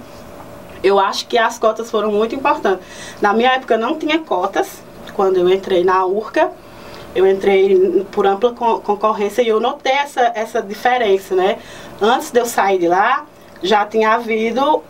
eu 0.82 0.98
acho 0.98 1.26
que 1.26 1.36
as 1.36 1.58
cotas 1.58 1.90
foram 1.90 2.10
muito 2.10 2.34
importantes. 2.34 2.84
Na 3.20 3.32
minha 3.32 3.52
época 3.52 3.76
não 3.76 3.98
tinha 3.98 4.18
cotas, 4.18 4.82
quando 5.14 5.36
eu 5.36 5.48
entrei 5.48 5.84
na 5.84 6.04
URCA 6.06 6.50
eu 7.14 7.26
entrei 7.26 8.06
por 8.12 8.26
ampla 8.26 8.52
concorrência 8.52 9.42
e 9.42 9.48
eu 9.48 9.58
notei 9.58 9.92
essa, 9.92 10.32
essa 10.34 10.62
diferença, 10.62 11.34
né? 11.34 11.58
Antes 12.00 12.30
de 12.30 12.38
eu 12.38 12.46
sair 12.46 12.78
de 12.78 12.86
lá, 12.86 13.26
já 13.62 13.84
tinha 13.84 14.12
havido 14.12 14.82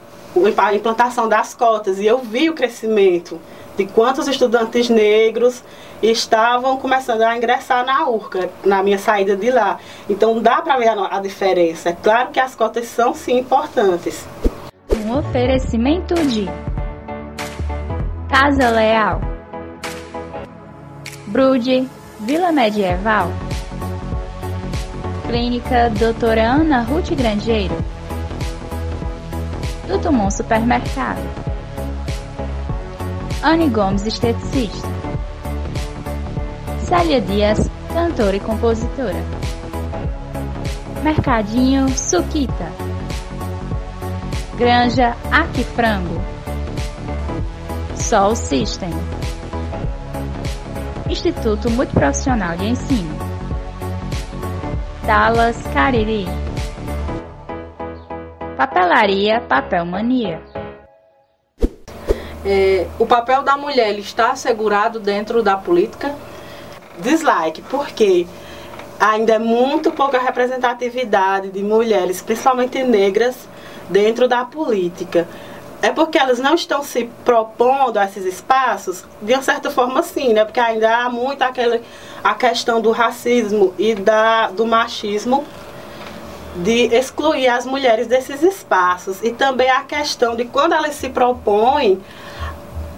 a 0.56 0.74
implantação 0.74 1.28
das 1.28 1.54
cotas 1.54 1.98
e 1.98 2.06
eu 2.06 2.18
vi 2.18 2.48
o 2.48 2.54
crescimento 2.54 3.40
de 3.76 3.86
quantos 3.86 4.28
estudantes 4.28 4.88
negros 4.88 5.62
estavam 6.02 6.76
começando 6.76 7.22
a 7.22 7.36
ingressar 7.36 7.84
na 7.84 8.08
URCA, 8.08 8.50
na 8.64 8.82
minha 8.82 8.98
saída 8.98 9.36
de 9.36 9.50
lá. 9.50 9.78
Então 10.08 10.40
dá 10.40 10.62
para 10.62 10.76
ver 10.78 10.88
a, 10.88 11.20
diferença. 11.20 11.90
É 11.90 11.92
claro 11.92 12.30
que 12.30 12.40
as 12.40 12.54
cotas 12.54 12.86
são 12.86 13.14
sim 13.14 13.38
importantes. 13.38 14.26
Um 15.04 15.18
oferecimento 15.18 16.14
de 16.14 16.46
Casa 18.28 18.70
Leal, 18.70 19.20
Brude 21.26 21.88
Vila 22.20 22.52
Medieval, 22.52 23.30
Clínica 25.26 25.90
Doutora 25.90 26.42
Ana 26.42 26.82
Ruth 26.82 27.10
Grangeiro, 27.12 27.74
Tutumon 29.90 30.30
Supermercado, 30.30 31.18
Anne 33.42 33.68
Gomes 33.68 34.06
Esteticista, 34.06 34.86
Célia 36.78 37.20
Dias, 37.20 37.68
cantora 37.92 38.36
e 38.36 38.38
compositora, 38.38 39.20
Mercadinho 41.02 41.88
Suquita, 41.88 42.70
Granja 44.56 45.16
Aquifrango, 45.32 46.22
Sol 47.96 48.36
System. 48.36 48.90
Instituto 51.08 51.68
Multiprofissional 51.68 52.56
de 52.56 52.66
Ensino. 52.66 53.18
Dallas 55.04 55.60
Cariri. 55.74 56.49
Papelaria 58.60 59.40
Papel 59.40 59.86
Mania. 59.86 60.42
É, 62.44 62.86
o 62.98 63.06
papel 63.06 63.42
da 63.42 63.56
mulher 63.56 63.98
está 63.98 64.32
assegurado 64.32 65.00
dentro 65.00 65.42
da 65.42 65.56
política? 65.56 66.14
Dislike, 66.98 67.62
porque 67.62 68.26
ainda 69.00 69.32
é 69.32 69.38
muito 69.38 69.90
pouca 69.90 70.18
representatividade 70.18 71.48
de 71.48 71.62
mulheres, 71.62 72.20
principalmente 72.20 72.82
negras, 72.84 73.48
dentro 73.88 74.28
da 74.28 74.44
política. 74.44 75.26
É 75.80 75.90
porque 75.90 76.18
elas 76.18 76.38
não 76.38 76.54
estão 76.54 76.82
se 76.82 77.04
propondo 77.24 77.96
a 77.96 78.04
esses 78.04 78.26
espaços, 78.26 79.06
de 79.22 79.32
uma 79.32 79.42
certa 79.42 79.70
forma 79.70 80.02
sim, 80.02 80.34
né? 80.34 80.44
Porque 80.44 80.60
ainda 80.60 80.98
há 80.98 81.08
muito 81.08 81.40
aquele, 81.40 81.80
a 82.22 82.34
questão 82.34 82.78
do 82.82 82.90
racismo 82.90 83.72
e 83.78 83.94
da, 83.94 84.50
do 84.50 84.66
machismo 84.66 85.46
de 86.56 86.86
excluir 86.94 87.48
as 87.48 87.64
mulheres 87.64 88.06
desses 88.06 88.42
espaços 88.42 89.22
e 89.22 89.30
também 89.30 89.70
a 89.70 89.82
questão 89.82 90.34
de 90.34 90.44
quando 90.44 90.72
elas 90.72 90.94
se 90.96 91.08
propõem 91.08 92.00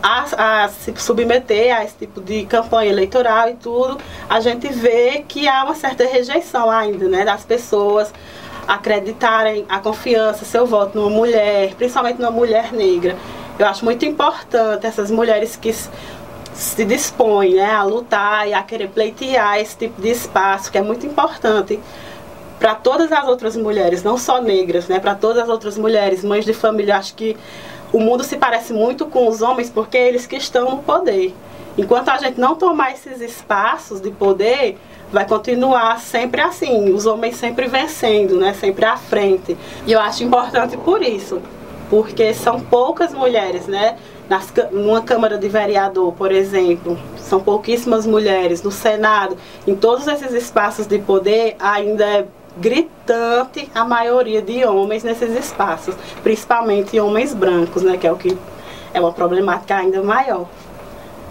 a, 0.03 0.65
a, 0.65 0.69
se 0.69 0.93
submeter 0.97 1.77
a 1.77 1.85
esse 1.85 1.95
tipo 1.97 2.21
de 2.21 2.45
campanha 2.47 2.91
eleitoral 2.91 3.49
e 3.51 3.55
tudo, 3.55 3.99
a 4.29 4.41
gente 4.41 4.67
vê 4.69 5.25
que 5.29 5.47
há 5.47 5.65
uma 5.65 5.75
certa 5.75 6.05
rejeição 6.05 6.71
ainda, 6.71 7.09
né, 7.09 7.25
das 7.25 7.45
pessoas 7.45 8.13
acreditarem 8.67 9.65
a 9.69 9.79
confiança, 9.79 10.45
seu 10.45 10.67
voto 10.67 10.99
numa 10.99 11.11
mulher, 11.11 11.75
principalmente 11.75 12.21
numa 12.21 12.31
mulher 12.31 12.73
negra. 12.73 13.17
Eu 13.59 13.67
acho 13.67 13.85
muito 13.85 14.05
importante 14.05 14.87
essas 14.87 15.11
mulheres 15.11 15.57
que 15.57 15.73
se 16.55 16.85
dispõem 16.85 17.55
né, 17.55 17.73
a 17.73 17.83
lutar 17.83 18.49
e 18.49 18.55
a 18.55 18.63
querer 18.63 18.89
pleitear 18.89 19.59
esse 19.59 19.77
tipo 19.77 20.01
de 20.01 20.11
espaço, 20.11 20.71
que 20.71 20.79
é 20.79 20.83
muito 20.83 21.07
importante 21.07 21.79
para 22.63 22.77
todas 22.77 23.11
as 23.11 23.27
outras 23.27 23.57
mulheres, 23.57 24.05
não 24.05 24.17
só 24.17 24.41
negras, 24.41 24.87
né, 24.87 25.01
para 25.01 25.17
todas 25.17 25.43
as 25.43 25.49
outras 25.49 25.77
mulheres, 25.77 26.23
mães 26.23 26.45
de 26.45 26.55
família. 26.55 26.97
Acho 26.97 27.13
que 27.15 27.37
o 27.93 27.99
mundo 27.99 28.23
se 28.23 28.37
parece 28.37 28.73
muito 28.73 29.05
com 29.07 29.27
os 29.27 29.43
homens 29.43 29.69
porque 29.69 29.99
é 29.99 30.07
eles 30.07 30.29
que 30.29 30.37
estão 30.37 30.71
no 30.71 30.79
poder. 30.79 31.35
Enquanto 31.77 32.11
a 32.11 32.19
gente 32.19 32.39
não 32.39 32.55
tomar 32.55 32.93
esses 32.93 33.21
espaços 33.21 34.01
de 34.01 34.13
poder, 34.13 34.79
vai 35.13 35.27
continuar 35.27 35.99
sempre 35.99 36.41
assim, 36.41 36.93
os 36.93 37.05
homens 37.05 37.35
sempre 37.35 37.67
vencendo, 37.67 38.39
né, 38.39 38.55
sempre 38.55 38.85
à 38.85 38.97
frente. 38.97 39.57
E 39.85 39.91
eu 39.91 39.99
acho 39.99 40.23
importante 40.23 40.77
por 40.77 41.03
isso, 41.03 41.43
porque 41.91 42.33
são 42.33 42.61
poucas 42.61 43.13
mulheres, 43.13 43.67
né, 43.67 43.99
nas, 44.29 44.53
numa 44.71 45.03
Câmara 45.03 45.37
de 45.37 45.49
Vereador, 45.49 46.13
por 46.13 46.31
exemplo, 46.31 46.97
são 47.17 47.41
pouquíssimas 47.41 48.07
mulheres, 48.07 48.63
no 48.63 48.71
Senado, 48.71 49.37
em 49.67 49.75
todos 49.75 50.07
esses 50.07 50.33
espaços 50.33 50.87
de 50.87 51.01
poder 51.01 51.57
ainda 51.59 52.05
é 52.05 52.27
gritante 52.57 53.71
a 53.75 53.85
maioria 53.85 54.43
de 54.43 54.65
homens 54.65 55.03
nesses 55.03 55.35
espaços, 55.37 55.95
principalmente 56.23 56.99
homens 56.99 57.35
brancos, 57.35 57.83
né, 57.83 57.97
que 57.97 58.07
é 58.07 58.13
o 58.13 58.17
que 58.17 58.37
é 58.95 59.01
uma 59.01 59.13
problemática 59.13 59.77
ainda 59.77 60.03
maior. 60.03 60.47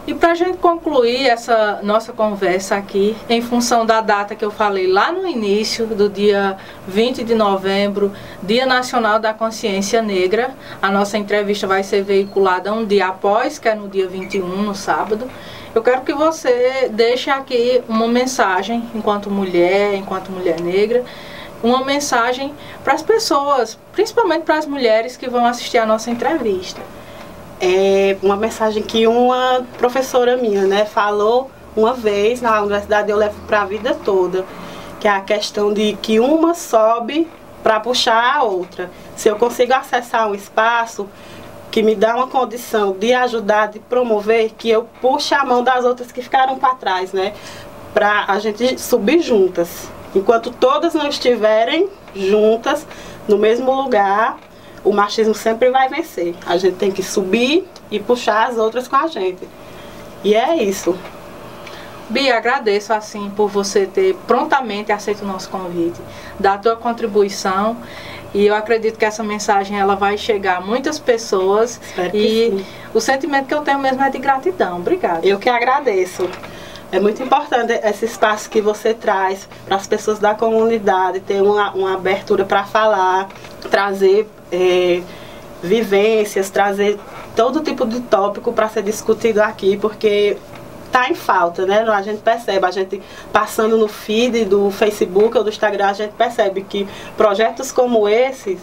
E 0.07 0.15
para 0.15 0.31
a 0.31 0.36
gente 0.36 0.57
concluir 0.57 1.27
essa 1.27 1.79
nossa 1.84 2.12
conversa 2.12 2.75
aqui, 2.75 3.15
em 3.29 3.39
função 3.39 3.86
da 3.86 4.01
data 4.01 4.34
que 4.34 4.43
eu 4.43 4.49
falei 4.49 4.88
lá 4.88 5.12
no 5.12 5.27
início, 5.27 5.86
do 5.86 6.10
dia 6.10 6.57
20 6.88 7.23
de 7.23 7.36
novembro, 7.36 8.12
Dia 8.41 8.65
Nacional 8.65 9.19
da 9.19 9.31
Consciência 9.31 10.01
Negra, 10.01 10.55
a 10.81 10.89
nossa 10.89 11.19
entrevista 11.19 11.67
vai 11.67 11.84
ser 11.84 12.01
veiculada 12.01 12.73
um 12.73 12.84
dia 12.84 13.10
após, 13.10 13.60
que 13.60 13.69
é 13.69 13.75
no 13.75 13.88
dia 13.88 14.07
21, 14.07 14.63
no 14.63 14.73
sábado. 14.73 15.29
Eu 15.73 15.81
quero 15.81 16.01
que 16.01 16.13
você 16.13 16.89
deixe 16.91 17.29
aqui 17.29 17.81
uma 17.88 18.05
mensagem, 18.05 18.89
enquanto 18.93 19.29
mulher, 19.29 19.95
enquanto 19.95 20.29
mulher 20.29 20.60
negra, 20.60 21.05
uma 21.63 21.86
mensagem 21.86 22.53
para 22.84 22.93
as 22.93 23.01
pessoas, 23.01 23.79
principalmente 23.93 24.43
para 24.43 24.57
as 24.57 24.65
mulheres 24.65 25.15
que 25.15 25.29
vão 25.29 25.45
assistir 25.45 25.77
a 25.77 25.86
nossa 25.86 26.12
entrevista. 26.12 26.81
É 27.62 28.17
uma 28.21 28.36
mensagem 28.36 28.84
que 28.84 29.07
uma 29.07 29.65
professora 29.77 30.36
minha, 30.36 30.63
né, 30.63 30.84
falou 30.84 31.49
uma 31.73 31.93
vez 31.93 32.41
na 32.41 32.60
universidade, 32.60 33.10
eu 33.10 33.15
levo 33.15 33.39
para 33.47 33.62
a 33.62 33.65
vida 33.65 33.95
toda, 34.03 34.45
que 34.99 35.07
é 35.07 35.12
a 35.12 35.21
questão 35.21 35.73
de 35.73 35.93
que 36.01 36.19
uma 36.19 36.53
sobe 36.53 37.29
para 37.63 37.79
puxar 37.79 38.36
a 38.36 38.43
outra. 38.43 38.91
Se 39.15 39.29
eu 39.29 39.38
consigo 39.38 39.73
acessar 39.73 40.27
um 40.27 40.36
espaço, 40.36 41.07
que 41.71 41.81
me 41.81 41.95
dá 41.95 42.15
uma 42.15 42.27
condição 42.27 42.91
de 42.91 43.13
ajudar, 43.13 43.67
de 43.67 43.79
promover, 43.79 44.51
que 44.57 44.69
eu 44.69 44.88
puxe 45.01 45.34
a 45.34 45.45
mão 45.45 45.63
das 45.63 45.86
outras 45.86 46.12
que 46.12 46.21
ficaram 46.21 46.60
para 46.60 46.75
trás, 46.75 47.13
né? 47.13 47.34
Para 47.93 48.25
a 48.27 48.38
gente 48.39 48.79
subir 48.79 49.21
juntas. 49.21 49.89
Enquanto 50.13 50.51
todas 50.51 50.93
não 50.93 51.07
estiverem 51.07 51.88
juntas, 52.13 52.86
no 53.25 53.38
mesmo 53.38 53.71
lugar, 53.73 54.38
o 54.84 54.91
machismo 54.91 55.34
sempre 55.34 55.69
vai 55.69 55.88
vencer. 55.88 56.36
A 56.45 56.57
gente 56.57 56.75
tem 56.75 56.91
que 56.91 57.01
subir 57.01 57.65
e 57.89 57.99
puxar 57.99 58.49
as 58.49 58.57
outras 58.57 58.88
com 58.89 58.97
a 58.97 59.07
gente. 59.07 59.47
E 60.23 60.36
é 60.36 60.62
isso. 60.62 60.97
Bia, 62.10 62.36
agradeço 62.36 62.91
assim 62.91 63.29
por 63.29 63.47
você 63.47 63.86
ter 63.86 64.13
prontamente 64.27 64.91
aceito 64.91 65.21
o 65.21 65.25
nosso 65.25 65.49
convite, 65.49 66.01
da 66.38 66.57
tua 66.57 66.75
contribuição 66.75 67.77
e 68.34 68.48
eu 68.48 68.56
acredito 68.56 68.98
que 68.98 69.06
essa 69.06 69.24
mensagem 69.24 69.80
ela 69.80 69.96
vai 69.96 70.17
chegar 70.17 70.58
a 70.58 70.62
muitas 70.62 70.98
pessoas 70.98 71.80
Espero 71.82 72.15
e 72.15 72.50
sim. 72.50 72.65
o 72.94 73.02
sentimento 73.02 73.48
que 73.48 73.54
eu 73.54 73.62
tenho 73.62 73.80
mesmo 73.80 74.02
é 74.02 74.10
de 74.10 74.20
gratidão. 74.20 74.78
Obrigada. 74.78 75.26
Eu 75.26 75.38
que 75.38 75.50
agradeço. 75.50 76.30
É 76.91 77.00
muito 77.00 77.24
importante 77.24 77.72
esse 77.72 78.06
espaço 78.06 78.50
que 78.50 78.62
você 78.62 78.94
traz 78.94 79.48
para 79.65 79.78
as 79.78 79.88
pessoas 79.88 80.20
da 80.20 80.36
comunidade, 80.36 81.22
ter 81.22 81.41
uma, 81.41 81.72
uma 81.72 81.94
abertura 81.94 82.44
para 82.44 82.65
falar, 82.65 83.30
trazer 83.70 84.28
é, 84.52 85.02
vivências, 85.63 86.50
trazer 86.50 87.00
todo 87.34 87.62
tipo 87.62 87.86
de 87.86 88.02
tópico 88.02 88.52
para 88.52 88.67
ser 88.67 88.84
discutido 88.84 89.41
aqui, 89.41 89.78
porque 89.78 90.38
tá 90.91 91.10
em 91.10 91.15
falta, 91.15 91.65
né? 91.65 91.82
A 91.82 92.01
gente 92.01 92.21
percebe, 92.21 92.65
a 92.65 92.71
gente 92.71 93.01
passando 93.32 93.77
no 93.77 93.88
feed 93.88 94.45
do 94.45 94.69
Facebook 94.69 95.38
ou 95.38 95.43
do 95.43 95.49
Instagram, 95.49 95.88
a 95.88 95.93
gente 95.93 96.12
percebe 96.12 96.62
que 96.62 96.88
projetos 97.15 97.71
como 97.71 98.08
esses 98.08 98.60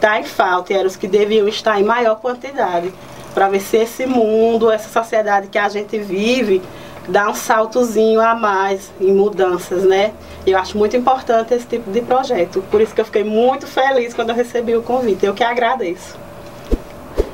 tá 0.00 0.20
em 0.20 0.24
falta 0.24 0.72
e 0.72 0.76
eram 0.76 0.86
os 0.86 0.96
que 0.96 1.08
deviam 1.08 1.48
estar 1.48 1.80
em 1.80 1.84
maior 1.84 2.16
quantidade 2.16 2.92
para 3.34 3.48
ver 3.48 3.60
se 3.60 3.76
esse 3.76 4.06
mundo, 4.06 4.70
essa 4.70 4.88
sociedade 4.88 5.48
que 5.48 5.58
a 5.58 5.68
gente 5.68 5.98
vive, 5.98 6.60
dá 7.08 7.28
um 7.28 7.34
saltozinho 7.34 8.20
a 8.20 8.34
mais 8.34 8.90
em 9.00 9.12
mudanças, 9.12 9.84
né? 9.84 10.12
Eu 10.46 10.58
acho 10.58 10.76
muito 10.76 10.96
importante 10.96 11.54
esse 11.54 11.66
tipo 11.66 11.90
de 11.90 12.00
projeto. 12.00 12.62
Por 12.70 12.80
isso 12.80 12.94
que 12.94 13.00
eu 13.00 13.04
fiquei 13.04 13.24
muito 13.24 13.66
feliz 13.66 14.14
quando 14.14 14.30
eu 14.30 14.34
recebi 14.34 14.76
o 14.76 14.82
convite. 14.82 15.24
Eu 15.24 15.34
que 15.34 15.44
agradeço 15.44 16.29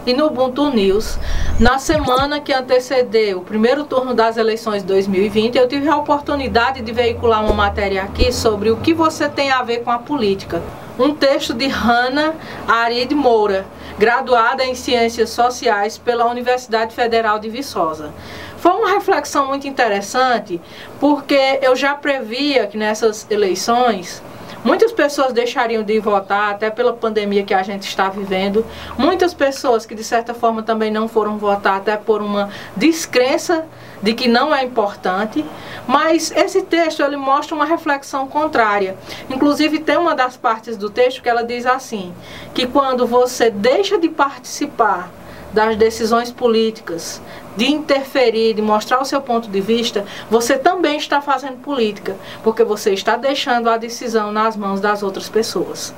e 0.06 0.14
no 0.14 0.26
Ubuntu 0.26 0.70
News. 0.70 1.18
Na 1.58 1.78
semana 1.78 2.40
que 2.40 2.52
antecedeu 2.52 3.38
o 3.38 3.44
primeiro 3.44 3.84
turno 3.84 4.14
das 4.14 4.36
eleições 4.36 4.82
de 4.82 4.88
2020, 4.88 5.58
eu 5.58 5.66
tive 5.66 5.88
a 5.88 5.96
oportunidade 5.96 6.80
de 6.80 6.92
veicular 6.92 7.44
uma 7.44 7.52
matéria 7.52 8.04
aqui 8.04 8.32
sobre 8.32 8.70
o 8.70 8.76
que 8.76 8.94
você 8.94 9.28
tem 9.28 9.50
a 9.50 9.62
ver 9.62 9.82
com 9.82 9.90
a 9.90 9.98
política. 9.98 10.62
Um 10.98 11.14
texto 11.14 11.52
de 11.52 11.66
Hanna 11.66 12.34
Arid 12.66 13.12
Moura, 13.14 13.66
graduada 13.98 14.64
em 14.64 14.74
Ciências 14.74 15.30
Sociais 15.30 15.98
pela 15.98 16.30
Universidade 16.30 16.94
Federal 16.94 17.38
de 17.38 17.50
Viçosa. 17.50 18.14
Foi 18.58 18.72
uma 18.72 18.90
reflexão 18.90 19.46
muito 19.46 19.66
interessante, 19.66 20.60
porque 20.98 21.58
eu 21.60 21.76
já 21.76 21.94
previa 21.94 22.66
que 22.66 22.78
nessas 22.78 23.26
eleições 23.28 24.22
Muitas 24.66 24.90
pessoas 24.90 25.32
deixariam 25.32 25.84
de 25.84 26.00
votar, 26.00 26.50
até 26.50 26.70
pela 26.70 26.92
pandemia 26.92 27.44
que 27.44 27.54
a 27.54 27.62
gente 27.62 27.86
está 27.86 28.08
vivendo. 28.08 28.66
Muitas 28.98 29.32
pessoas 29.32 29.86
que, 29.86 29.94
de 29.94 30.02
certa 30.02 30.34
forma, 30.34 30.60
também 30.60 30.90
não 30.90 31.06
foram 31.06 31.38
votar, 31.38 31.76
até 31.76 31.96
por 31.96 32.20
uma 32.20 32.50
descrença 32.76 33.64
de 34.02 34.12
que 34.12 34.26
não 34.26 34.52
é 34.52 34.64
importante. 34.64 35.44
Mas 35.86 36.32
esse 36.32 36.62
texto 36.62 37.00
ele 37.00 37.16
mostra 37.16 37.54
uma 37.54 37.64
reflexão 37.64 38.26
contrária. 38.26 38.96
Inclusive, 39.30 39.78
tem 39.78 39.98
uma 39.98 40.16
das 40.16 40.36
partes 40.36 40.76
do 40.76 40.90
texto 40.90 41.22
que 41.22 41.28
ela 41.28 41.44
diz 41.44 41.64
assim: 41.64 42.12
que 42.52 42.66
quando 42.66 43.06
você 43.06 43.50
deixa 43.50 43.96
de 43.96 44.08
participar 44.08 45.12
das 45.52 45.76
decisões 45.76 46.32
políticas, 46.32 47.22
de 47.56 47.66
interferir, 47.72 48.54
de 48.54 48.62
mostrar 48.62 49.00
o 49.00 49.04
seu 49.04 49.20
ponto 49.20 49.48
de 49.48 49.60
vista, 49.60 50.04
você 50.30 50.58
também 50.58 50.96
está 50.96 51.20
fazendo 51.20 51.62
política, 51.62 52.16
porque 52.42 52.62
você 52.62 52.92
está 52.92 53.16
deixando 53.16 53.70
a 53.70 53.76
decisão 53.76 54.30
nas 54.30 54.56
mãos 54.56 54.80
das 54.80 55.02
outras 55.02 55.28
pessoas. 55.28 55.94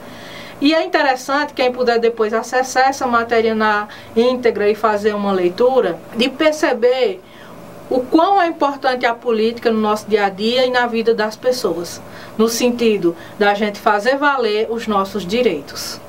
E 0.61 0.75
é 0.75 0.85
interessante, 0.85 1.55
quem 1.55 1.73
puder 1.73 2.01
depois 2.01 2.35
acessar 2.35 2.89
essa 2.89 3.07
matéria 3.07 3.55
na 3.55 3.89
íntegra 4.17 4.69
e 4.69 4.75
fazer 4.75 5.15
uma 5.15 5.33
leitura, 5.33 5.99
de 6.17 6.29
perceber 6.29 7.21
o 7.89 8.01
quão 8.01 8.41
é 8.41 8.47
importante 8.47 9.07
a 9.07 9.15
política 9.15 9.71
no 9.71 9.81
nosso 9.81 10.07
dia 10.09 10.27
a 10.27 10.29
dia 10.29 10.67
e 10.67 10.71
na 10.71 10.87
vida 10.87 11.15
das 11.15 11.37
pessoas, 11.37 12.03
no 12.37 12.49
sentido 12.49 13.17
da 13.39 13.55
gente 13.55 13.79
fazer 13.79 14.17
valer 14.17 14.67
os 14.71 14.87
nossos 14.87 15.25
direitos. 15.25 16.01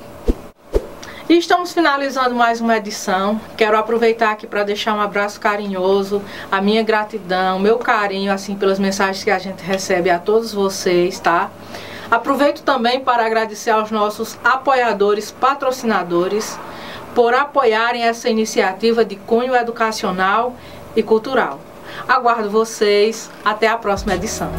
E 1.30 1.38
estamos 1.38 1.72
finalizando 1.72 2.34
mais 2.34 2.60
uma 2.60 2.76
edição. 2.76 3.39
Quero 3.56 3.78
aproveitar 3.78 4.32
aqui 4.32 4.48
para 4.48 4.63
deixar 4.63 4.96
um 4.96 5.00
abraço 5.00 5.39
carinhoso, 5.39 6.24
a 6.52 6.60
minha 6.60 6.82
gratidão, 6.82 7.60
meu 7.60 7.78
carinho 7.78 8.34
assim 8.34 8.56
pelas 8.56 8.80
mensagens 8.80 9.24
que 9.24 9.30
a 9.30 9.38
gente 9.38 9.62
recebe 9.62 10.10
a 10.10 10.18
todos 10.18 10.52
vocês, 10.52 11.20
tá? 11.20 11.52
Aproveito 12.10 12.63
também 12.63 13.02
para 13.02 13.28
agradecer 13.28 13.70
aos 13.70 13.92
nossos 13.92 14.39
apoiadores, 14.44 15.30
patrocinadores, 15.30 16.58
por 17.13 17.36
apoiarem 17.36 18.02
essa 18.02 18.28
iniciativa 18.28 19.06
de 19.06 19.15
cunho 19.15 19.56
educacional 19.56 20.56
e 20.96 21.04
cultural. 21.04 21.60
Aguardo 22.08 22.50
vocês. 22.50 23.30
Até 23.46 23.68
a 23.68 23.78
próxima 23.78 24.15
edição. 24.15 24.50